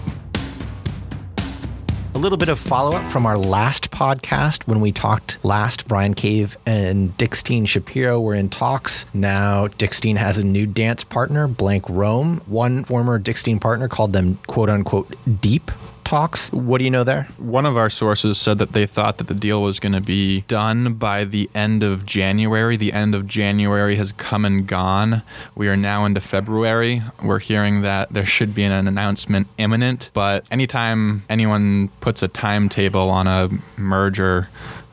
A 2.15 2.17
little 2.17 2.37
bit 2.37 2.47
of 2.47 2.61
follow 2.61 2.95
up 2.95 3.11
from 3.11 3.25
our 3.25 3.37
last 3.37 3.91
podcast 3.91 4.65
when 4.67 4.79
we 4.79 4.93
talked 4.93 5.37
last. 5.43 5.85
Bryan 5.85 6.13
Cave 6.13 6.55
and 6.65 7.15
Dickstein 7.17 7.67
Shapiro 7.67 8.21
were 8.21 8.33
in 8.33 8.47
talks. 8.47 9.05
Now, 9.13 9.67
Dickstein 9.67 10.15
has 10.15 10.37
a 10.37 10.43
new 10.45 10.65
dance 10.65 11.03
partner, 11.03 11.45
Blank 11.45 11.89
Rome. 11.89 12.37
One 12.45 12.85
former 12.85 13.19
Dickstein 13.19 13.59
partner 13.59 13.89
called 13.89 14.13
them 14.13 14.39
quote 14.47 14.69
unquote 14.69 15.13
deep 15.41 15.69
talks. 16.05 16.51
What 16.51 16.77
do 16.77 16.85
you 16.85 16.91
know 16.91 17.03
there? 17.03 17.27
One 17.37 17.65
of 17.65 17.75
our 17.75 17.89
sources 17.89 18.37
said 18.37 18.59
that 18.59 18.71
they 18.71 18.85
thought 18.85 19.17
that 19.17 19.27
the 19.27 19.33
deal 19.33 19.61
was 19.61 19.79
going 19.79 19.93
to 19.93 20.01
be 20.01 20.41
done 20.41 20.93
by 20.93 21.25
the 21.25 21.49
end 21.53 21.83
of 21.83 22.05
January. 22.05 22.77
The 22.77 22.93
end 22.93 23.13
of 23.13 23.27
January 23.27 23.95
has 23.95 24.11
come 24.13 24.45
and 24.45 24.65
gone. 24.65 25.23
We 25.55 25.67
are 25.67 25.75
now 25.75 26.05
into 26.05 26.21
February. 26.21 27.01
We're 27.23 27.39
hearing 27.39 27.81
that 27.81 28.13
there 28.13 28.25
should 28.25 28.55
be 28.55 28.63
an 28.63 28.87
announcement 28.87 29.47
imminent, 29.57 30.11
but 30.13 30.45
anytime 30.49 31.23
anyone 31.29 31.89
puts 31.99 32.23
a 32.23 32.27
timetable 32.27 33.09
on 33.09 33.27
a 33.27 33.49
merger, 33.77 34.47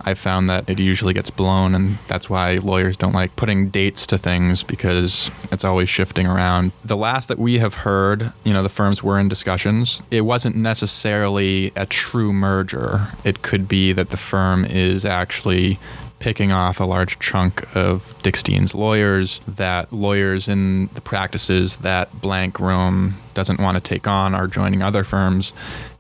I 0.05 0.15
found 0.15 0.49
that 0.51 0.69
it 0.69 0.79
usually 0.79 1.15
gets 1.15 1.31
blown, 1.31 1.75
and 1.75 1.99
that's 2.09 2.29
why 2.29 2.57
lawyers 2.57 2.97
don't 2.97 3.13
like 3.13 3.37
putting 3.37 3.71
dates 3.71 4.07
to 4.09 4.19
things 4.19 4.63
because 4.63 5.31
it's 5.51 5.65
always 5.65 5.89
shifting 5.89 6.27
around. 6.27 6.73
The 6.85 6.97
last 6.97 7.29
that 7.29 7.39
we 7.39 7.59
have 7.59 7.75
heard, 7.75 8.33
you 8.45 8.53
know, 8.53 8.63
the 8.63 8.69
firms 8.69 9.03
were 9.03 9.19
in 9.19 9.29
discussions. 9.29 10.03
It 10.11 10.23
wasn't 10.23 10.57
necessarily 10.57 11.73
a 11.77 11.87
true 11.87 12.33
merger. 12.33 13.09
It 13.25 13.43
could 13.43 13.69
be 13.69 13.93
that 13.93 14.11
the 14.11 14.17
firm 14.17 14.65
is 14.65 15.05
actually 15.05 15.79
picking 16.23 16.53
off 16.53 16.79
a 16.79 16.85
large 16.85 17.19
chunk 17.19 17.65
of 17.75 18.15
Dickstein's 18.23 18.77
lawyers, 18.77 19.41
that 19.49 19.93
lawyers 19.93 20.47
in 20.47 20.87
the 20.95 21.01
practices 21.01 21.79
that 21.79 22.21
Blank 22.21 22.61
Rome 22.61 23.17
doesn't 23.35 23.61
want 23.61 23.77
to 23.77 23.81
take 23.81 24.07
on 24.07 24.33
are 24.33 24.47
joining 24.47 24.83
other 24.83 25.03
firms. 25.03 25.53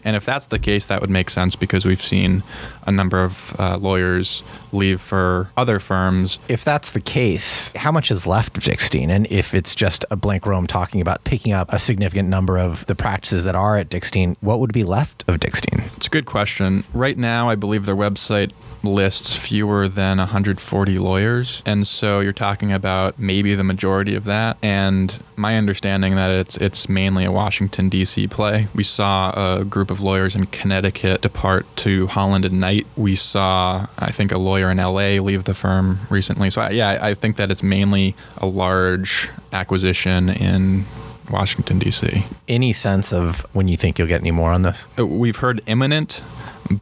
And 0.04 0.16
if 0.16 0.24
that's 0.24 0.46
the 0.46 0.58
case, 0.58 0.86
that 0.86 1.00
would 1.00 1.10
make 1.10 1.30
sense 1.30 1.56
because 1.56 1.84
we've 1.84 2.02
seen 2.02 2.42
a 2.86 2.92
number 2.92 3.22
of 3.22 3.54
uh, 3.58 3.78
lawyers 3.78 4.42
leave 4.72 5.00
for 5.00 5.50
other 5.56 5.78
firms. 5.78 6.38
If 6.48 6.64
that's 6.64 6.90
the 6.90 7.00
case, 7.00 7.72
how 7.74 7.92
much 7.92 8.10
is 8.10 8.26
left 8.26 8.56
of 8.56 8.64
Dickstein? 8.64 9.08
And 9.08 9.26
if 9.30 9.54
it's 9.54 9.74
just 9.74 10.04
a 10.10 10.16
blank 10.16 10.46
Rome 10.46 10.66
talking 10.66 11.00
about 11.00 11.24
picking 11.24 11.52
up 11.52 11.72
a 11.72 11.78
significant 11.78 12.28
number 12.28 12.58
of 12.58 12.86
the 12.86 12.94
practices 12.94 13.44
that 13.44 13.54
are 13.54 13.76
at 13.76 13.88
Dickstein, 13.88 14.36
what 14.40 14.60
would 14.60 14.72
be 14.72 14.84
left 14.84 15.24
of 15.28 15.38
Dickstein? 15.40 15.86
It's 15.96 16.06
a 16.06 16.10
good 16.10 16.26
question. 16.26 16.84
Right 16.92 17.16
now, 17.16 17.48
I 17.48 17.54
believe 17.54 17.86
their 17.86 17.96
website 17.96 18.52
lists 18.82 19.36
fewer 19.36 19.88
than 19.88 20.18
140 20.18 20.98
lawyers, 20.98 21.62
and 21.64 21.86
so 21.86 22.18
you're 22.20 22.32
talking 22.32 22.72
about 22.72 23.18
maybe 23.18 23.54
the 23.54 23.62
majority 23.62 24.14
of 24.14 24.24
that. 24.24 24.56
And 24.62 25.16
my 25.36 25.56
understanding 25.56 26.16
that 26.16 26.30
it's 26.30 26.56
it's 26.56 26.88
mainly 26.88 27.24
a 27.24 27.32
Washington 27.32 27.88
D.C. 27.88 28.26
play. 28.28 28.68
We 28.74 28.82
saw 28.82 29.32
a 29.58 29.64
group 29.64 29.90
of 29.92 30.00
lawyers 30.00 30.34
in 30.34 30.46
Connecticut 30.46 31.20
depart 31.20 31.64
to 31.76 32.08
Holland 32.08 32.44
and 32.44 32.58
Knight. 32.58 32.86
We 32.96 33.14
saw, 33.14 33.86
I 33.98 34.10
think, 34.10 34.32
a 34.32 34.38
lawyer 34.38 34.70
in 34.70 34.80
L.A. 34.80 35.20
leave 35.20 35.44
the 35.44 35.54
firm 35.54 36.00
recently. 36.10 36.50
So 36.50 36.68
yeah, 36.70 36.98
I 37.00 37.10
I 37.10 37.14
think 37.14 37.36
that 37.36 37.50
it's 37.50 37.62
mainly 37.62 38.16
a 38.38 38.46
large 38.46 39.28
acquisition 39.52 40.30
in 40.30 40.84
Washington 41.30 41.78
D.C. 41.78 42.24
Any 42.48 42.72
sense 42.72 43.12
of 43.12 43.46
when 43.52 43.68
you 43.68 43.76
think 43.76 43.98
you'll 43.98 44.08
get 44.08 44.20
any 44.20 44.30
more 44.30 44.50
on 44.50 44.62
this? 44.62 44.88
Uh, 44.98 45.06
we've 45.06 45.36
heard 45.36 45.62
imminent, 45.66 46.22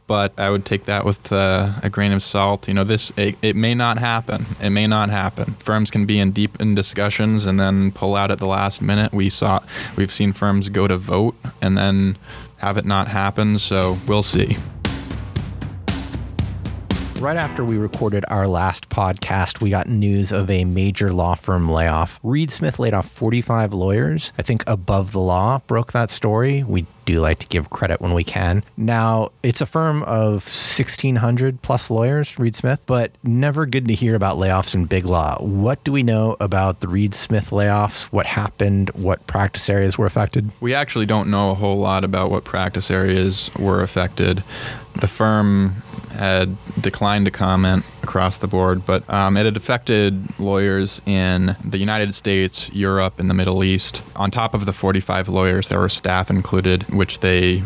but 0.07 0.37
I 0.39 0.49
would 0.49 0.65
take 0.65 0.85
that 0.85 1.05
with 1.05 1.31
uh, 1.31 1.73
a 1.83 1.89
grain 1.89 2.11
of 2.11 2.23
salt. 2.23 2.67
You 2.67 2.73
know, 2.73 2.83
this 2.83 3.11
it, 3.17 3.35
it 3.41 3.55
may 3.55 3.75
not 3.75 3.97
happen. 3.97 4.45
It 4.61 4.69
may 4.71 4.87
not 4.87 5.09
happen. 5.09 5.53
Firms 5.53 5.91
can 5.91 6.05
be 6.05 6.19
in 6.19 6.31
deep 6.31 6.59
in 6.59 6.75
discussions 6.75 7.45
and 7.45 7.59
then 7.59 7.91
pull 7.91 8.15
out 8.15 8.31
at 8.31 8.39
the 8.39 8.47
last 8.47 8.81
minute. 8.81 9.13
We 9.13 9.29
saw 9.29 9.61
we've 9.95 10.13
seen 10.13 10.33
firms 10.33 10.69
go 10.69 10.87
to 10.87 10.97
vote 10.97 11.35
and 11.61 11.77
then 11.77 12.17
have 12.61 12.77
it 12.77 12.85
not 12.85 13.07
happen. 13.07 13.57
So 13.57 13.97
we'll 14.07 14.23
see. 14.23 14.55
Right 17.21 17.37
after 17.37 17.63
we 17.63 17.77
recorded 17.77 18.25
our 18.29 18.47
last 18.47 18.89
podcast, 18.89 19.61
we 19.61 19.69
got 19.69 19.87
news 19.87 20.31
of 20.31 20.49
a 20.49 20.65
major 20.65 21.13
law 21.13 21.35
firm 21.35 21.69
layoff. 21.69 22.19
Reed 22.23 22.49
Smith 22.49 22.79
laid 22.79 22.95
off 22.95 23.07
45 23.11 23.73
lawyers. 23.73 24.33
I 24.39 24.41
think 24.41 24.63
Above 24.65 25.11
the 25.11 25.19
Law 25.19 25.59
broke 25.67 25.91
that 25.91 26.09
story. 26.09 26.63
We 26.63 26.87
do 27.05 27.19
like 27.19 27.37
to 27.37 27.45
give 27.45 27.69
credit 27.69 28.01
when 28.01 28.15
we 28.15 28.23
can. 28.23 28.63
Now, 28.75 29.29
it's 29.43 29.61
a 29.61 29.67
firm 29.67 30.01
of 30.01 30.45
1,600 30.45 31.61
plus 31.61 31.91
lawyers, 31.91 32.39
Reed 32.39 32.55
Smith, 32.55 32.81
but 32.87 33.11
never 33.21 33.67
good 33.67 33.87
to 33.89 33.93
hear 33.93 34.15
about 34.15 34.37
layoffs 34.37 34.73
in 34.73 34.85
big 34.85 35.05
law. 35.05 35.37
What 35.43 35.83
do 35.83 35.91
we 35.91 36.01
know 36.01 36.37
about 36.39 36.79
the 36.79 36.87
Reed 36.87 37.13
Smith 37.13 37.51
layoffs? 37.51 38.05
What 38.05 38.25
happened? 38.25 38.89
What 38.95 39.27
practice 39.27 39.69
areas 39.69 39.95
were 39.95 40.07
affected? 40.07 40.49
We 40.59 40.73
actually 40.73 41.05
don't 41.05 41.29
know 41.29 41.51
a 41.51 41.55
whole 41.55 41.77
lot 41.77 42.03
about 42.03 42.31
what 42.31 42.45
practice 42.45 42.89
areas 42.89 43.51
were 43.59 43.83
affected. 43.83 44.43
The 44.95 45.07
firm 45.07 45.83
had 46.11 46.55
declined 46.79 47.25
to 47.25 47.31
comment 47.31 47.85
across 48.03 48.37
the 48.37 48.47
board, 48.47 48.85
but 48.85 49.07
um, 49.09 49.37
it 49.37 49.45
had 49.45 49.57
affected 49.57 50.39
lawyers 50.39 51.01
in 51.05 51.55
the 51.63 51.77
United 51.77 52.13
States, 52.13 52.69
Europe, 52.73 53.19
and 53.19 53.29
the 53.29 53.33
Middle 53.33 53.63
East. 53.63 54.01
On 54.15 54.31
top 54.31 54.53
of 54.53 54.65
the 54.65 54.73
45 54.73 55.27
lawyers, 55.29 55.69
there 55.69 55.79
were 55.79 55.89
staff 55.89 56.29
included, 56.29 56.83
which 56.93 57.19
they 57.19 57.63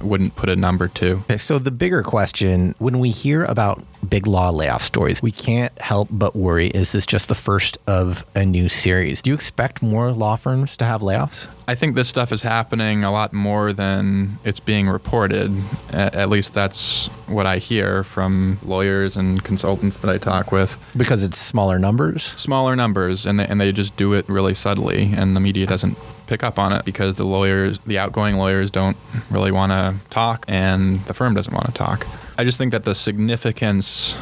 wouldn't 0.00 0.36
put 0.36 0.48
a 0.48 0.56
number 0.56 0.88
to. 0.88 1.22
Okay, 1.30 1.36
so 1.36 1.58
the 1.58 1.70
bigger 1.70 2.02
question 2.02 2.74
when 2.78 2.98
we 2.98 3.10
hear 3.10 3.44
about 3.44 3.82
big 4.08 4.26
law 4.26 4.50
layoff 4.50 4.82
stories, 4.82 5.22
we 5.22 5.32
can't 5.32 5.76
help 5.80 6.08
but 6.10 6.36
worry 6.36 6.68
is 6.68 6.92
this 6.92 7.06
just 7.06 7.28
the 7.28 7.34
first 7.34 7.78
of 7.86 8.24
a 8.34 8.44
new 8.44 8.68
series? 8.68 9.20
Do 9.20 9.30
you 9.30 9.34
expect 9.34 9.82
more 9.82 10.12
law 10.12 10.36
firms 10.36 10.76
to 10.78 10.84
have 10.84 11.00
layoffs? 11.00 11.48
I 11.68 11.74
think 11.74 11.96
this 11.96 12.08
stuff 12.08 12.30
is 12.30 12.42
happening 12.42 13.02
a 13.02 13.10
lot 13.10 13.32
more 13.32 13.72
than 13.72 14.38
it's 14.44 14.60
being 14.60 14.88
reported. 14.88 15.52
At, 15.92 16.28
least 16.28 16.54
that's 16.54 17.08
what 17.26 17.46
I 17.46 17.58
hear 17.58 18.04
from 18.04 18.58
lawyers 18.64 19.16
and 19.16 19.42
consultants 19.76 19.98
that 19.98 20.10
I 20.10 20.18
talk 20.18 20.52
with. 20.52 20.78
Because 20.96 21.22
it's 21.22 21.38
smaller 21.38 21.78
numbers? 21.78 22.22
Smaller 22.22 22.76
numbers, 22.76 23.26
and 23.26 23.38
they, 23.38 23.46
and 23.46 23.60
they 23.60 23.72
just 23.72 23.96
do 23.96 24.12
it 24.14 24.28
really 24.28 24.54
subtly, 24.54 25.12
and 25.14 25.36
the 25.36 25.40
media 25.40 25.66
doesn't 25.66 25.98
pick 26.26 26.42
up 26.42 26.58
on 26.58 26.72
it 26.72 26.84
because 26.84 27.16
the 27.16 27.24
lawyers, 27.24 27.78
the 27.86 27.98
outgoing 27.98 28.36
lawyers, 28.36 28.70
don't 28.70 28.96
really 29.30 29.52
want 29.52 29.72
to 29.72 29.94
talk, 30.10 30.44
and 30.48 31.00
the 31.04 31.14
firm 31.14 31.34
doesn't 31.34 31.52
want 31.52 31.66
to 31.66 31.72
talk. 31.72 32.06
I 32.38 32.44
just 32.44 32.58
think 32.58 32.72
that 32.72 32.84
the 32.84 32.94
significance 32.94 34.16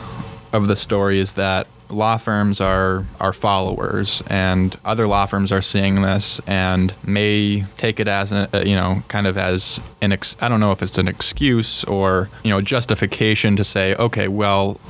of 0.52 0.66
the 0.66 0.76
story 0.76 1.18
is 1.18 1.34
that 1.34 1.66
law 1.88 2.16
firms 2.16 2.60
are 2.60 3.04
are 3.20 3.32
followers, 3.32 4.22
and 4.28 4.76
other 4.84 5.06
law 5.06 5.26
firms 5.26 5.52
are 5.52 5.62
seeing 5.62 6.02
this 6.02 6.40
and 6.46 6.94
may 7.06 7.64
take 7.76 8.00
it 8.00 8.08
as 8.08 8.32
a, 8.32 8.48
you 8.64 8.74
know 8.74 9.02
kind 9.08 9.26
of 9.26 9.36
as 9.38 9.80
an 10.00 10.12
ex- 10.12 10.36
I 10.40 10.48
don't 10.48 10.60
know 10.60 10.72
if 10.72 10.82
it's 10.82 10.98
an 10.98 11.08
excuse 11.08 11.84
or 11.84 12.28
you 12.42 12.50
know 12.50 12.60
justification 12.60 13.56
to 13.56 13.64
say 13.64 13.94
okay 13.96 14.28
well 14.28 14.80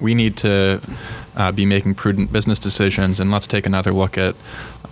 we 0.00 0.14
need 0.14 0.36
to 0.38 0.80
uh, 1.36 1.52
be 1.52 1.66
making 1.66 1.94
prudent 1.94 2.32
business 2.32 2.58
decisions 2.58 3.20
and 3.20 3.30
let's 3.30 3.46
take 3.46 3.66
another 3.66 3.92
look 3.92 4.16
at 4.16 4.34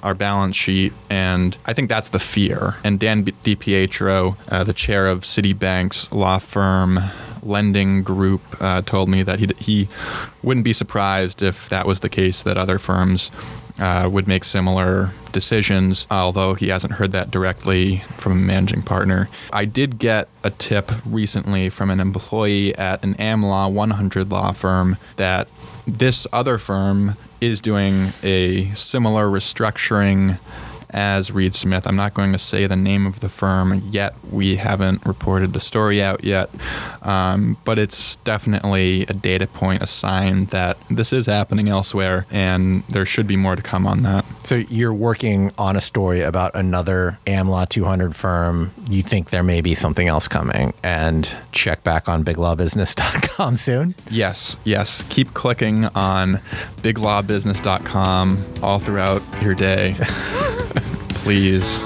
our 0.03 0.15
balance 0.15 0.57
sheet. 0.57 0.93
And 1.11 1.57
I 1.67 1.73
think 1.73 1.89
that's 1.89 2.11
the 2.11 2.21
fear. 2.21 2.77
And 2.85 3.01
Dan 3.01 3.25
DiPietro, 3.25 4.37
uh, 4.49 4.65
the 4.65 4.73
chair 4.73 5.09
of 5.09 5.23
Citibank's 5.23 6.11
law 6.13 6.39
firm 6.39 7.01
lending 7.47 8.03
group, 8.03 8.43
uh, 8.61 8.83
told 8.83 9.09
me 9.09 9.23
that 9.23 9.39
he, 9.39 9.49
he 9.59 9.89
wouldn't 10.43 10.65
be 10.65 10.73
surprised 10.73 11.43
if 11.43 11.69
that 11.69 11.87
was 11.87 12.01
the 12.01 12.09
case, 12.09 12.43
that 12.43 12.57
other 12.57 12.79
firms 12.79 13.31
uh, 13.79 14.09
would 14.11 14.27
make 14.27 14.45
similar 14.45 15.11
decisions, 15.33 16.07
although 16.11 16.55
he 16.55 16.69
hasn't 16.69 16.95
heard 16.95 17.13
that 17.13 17.31
directly 17.31 17.99
from 18.17 18.33
a 18.33 18.37
managing 18.37 18.83
partner. 18.83 19.29
I 19.53 19.65
did 19.65 19.99
get 19.99 20.29
a 20.43 20.51
tip 20.51 20.91
recently 21.05 21.69
from 21.69 21.91
an 21.91 22.01
employee 22.01 22.75
at 22.77 23.05
an 23.05 23.15
AmLaw 23.15 23.73
100 23.73 24.31
law 24.31 24.53
firm 24.53 24.97
that 25.17 25.49
this 25.87 26.27
other 26.33 26.59
firm 26.59 27.17
is 27.41 27.61
doing 27.61 28.13
a 28.23 28.73
similar 28.75 29.27
restructuring 29.27 30.39
as 30.91 31.31
Reed 31.31 31.55
Smith. 31.55 31.87
I'm 31.87 31.97
not 31.97 32.15
going 32.15 32.33
to 32.33 32.39
say 32.39 32.67
the 32.67 32.77
name 32.77 33.07
of 33.07 33.21
the 33.21 33.29
firm 33.29 33.81
yet. 33.91 34.15
We 34.31 34.57
haven't 34.57 35.05
reported 35.07 35.53
the 35.53 35.61
story 35.61 36.03
out 36.03 36.25
yet. 36.25 36.51
Um, 37.03 37.57
but 37.65 37.79
it's 37.79 38.17
definitely 38.17 39.03
a 39.03 39.13
data 39.13 39.47
point, 39.47 39.83
a 39.83 39.87
sign 39.87 40.47
that 40.47 40.77
this 40.91 41.13
is 41.13 41.27
happening 41.27 41.69
elsewhere, 41.69 42.27
and 42.31 42.83
there 42.89 43.07
should 43.07 43.27
be 43.27 43.37
more 43.37 43.57
to 43.57 43.63
come 43.63 43.87
on 43.87 44.03
that. 44.03 44.25
So 44.45 44.57
you're 44.57 44.95
working 44.95 45.53
on 45.59 45.77
a 45.77 45.81
story 45.81 46.23
about 46.23 46.55
another 46.55 47.19
AmLaw 47.27 47.69
200 47.69 48.15
firm. 48.15 48.73
You 48.89 49.03
think 49.03 49.31
there 49.31 49.43
may 49.43 49.61
be 49.61 49.75
something 49.75 50.09
else 50.09 50.29
coming, 50.29 50.73
and 50.83 51.31
check 51.53 51.85
back 51.85 52.09
on 52.09 52.25
biglawbusiness.com 52.25 53.57
soon? 53.57 53.95
Yes, 54.11 54.57
yes. 54.65 55.05
Keep 55.09 55.35
clicking 55.35 55.87
on 55.87 56.41
biglawbusiness.com 56.83 58.45
all 58.63 58.79
throughout 58.79 59.23
your 59.43 59.55
day. 59.55 59.97
please. 61.27 61.81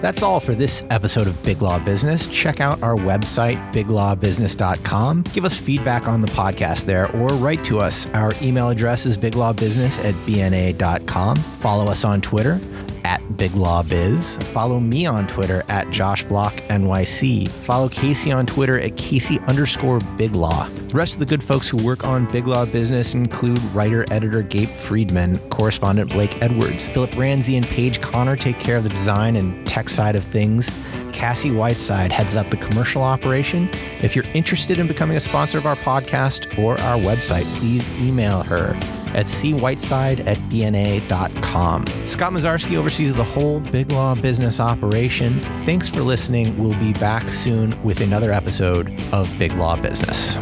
That's 0.00 0.22
all 0.22 0.40
for 0.40 0.54
this 0.54 0.82
episode 0.88 1.26
of 1.26 1.42
Big 1.42 1.60
Law 1.60 1.78
Business. 1.78 2.26
Check 2.28 2.62
out 2.62 2.82
our 2.82 2.96
website, 2.96 3.58
biglawbusiness.com. 3.70 5.24
Give 5.34 5.44
us 5.44 5.54
feedback 5.54 6.08
on 6.08 6.22
the 6.22 6.28
podcast 6.28 6.86
there 6.86 7.14
or 7.14 7.28
write 7.34 7.62
to 7.64 7.80
us. 7.80 8.06
Our 8.14 8.32
email 8.40 8.70
address 8.70 9.04
is 9.04 9.18
biglawbusiness 9.18 10.02
at 10.02 10.14
bna.com. 10.26 11.36
Follow 11.36 11.90
us 11.90 12.02
on 12.02 12.22
Twitter 12.22 12.58
at 13.08 13.38
Big 13.38 13.54
Law 13.54 13.82
Biz. 13.82 14.36
Follow 14.52 14.78
me 14.78 15.06
on 15.06 15.26
Twitter 15.26 15.64
at 15.68 15.90
Josh 15.90 16.24
Block 16.24 16.54
NYC. 16.68 17.48
Follow 17.48 17.88
Casey 17.88 18.30
on 18.30 18.44
Twitter 18.44 18.78
at 18.78 18.98
Casey 18.98 19.38
underscore 19.46 19.98
Big 20.18 20.34
Law. 20.34 20.68
The 20.68 20.94
rest 20.94 21.14
of 21.14 21.18
the 21.18 21.26
good 21.26 21.42
folks 21.42 21.68
who 21.68 21.78
work 21.78 22.04
on 22.04 22.30
Big 22.30 22.46
Law 22.46 22.66
Business 22.66 23.14
include 23.14 23.58
writer 23.74 24.04
editor 24.10 24.42
Gabe 24.42 24.68
Friedman, 24.68 25.38
correspondent 25.48 26.10
Blake 26.10 26.42
Edwards, 26.42 26.86
Philip 26.88 27.16
Ramsey, 27.16 27.56
and 27.56 27.66
Paige 27.66 28.02
Connor 28.02 28.36
take 28.36 28.60
care 28.60 28.76
of 28.76 28.84
the 28.84 28.90
design 28.90 29.36
and 29.36 29.66
tech 29.66 29.88
side 29.88 30.14
of 30.14 30.22
things. 30.24 30.70
Cassie 31.12 31.50
Whiteside 31.50 32.12
heads 32.12 32.36
up 32.36 32.50
the 32.50 32.58
commercial 32.58 33.02
operation. 33.02 33.70
If 34.02 34.14
you're 34.14 34.26
interested 34.34 34.78
in 34.78 34.86
becoming 34.86 35.16
a 35.16 35.20
sponsor 35.20 35.56
of 35.56 35.66
our 35.66 35.76
podcast 35.76 36.58
or 36.58 36.78
our 36.82 36.98
website, 36.98 37.44
please 37.58 37.88
email 38.00 38.42
her 38.42 38.78
at 39.14 39.26
cwhiteside 39.26 40.26
at 40.26 40.38
bna.com. 40.50 41.86
Scott 42.06 42.32
Mozarsky 42.32 42.76
oversees 42.76 43.14
the 43.14 43.24
whole 43.24 43.60
Big 43.60 43.92
Law 43.92 44.14
business 44.14 44.60
operation. 44.60 45.40
Thanks 45.64 45.88
for 45.88 46.00
listening. 46.00 46.56
We'll 46.58 46.78
be 46.78 46.92
back 46.94 47.28
soon 47.28 47.80
with 47.82 48.00
another 48.00 48.32
episode 48.32 48.88
of 49.12 49.32
Big 49.38 49.52
Law 49.52 49.76
Business. 49.80 50.38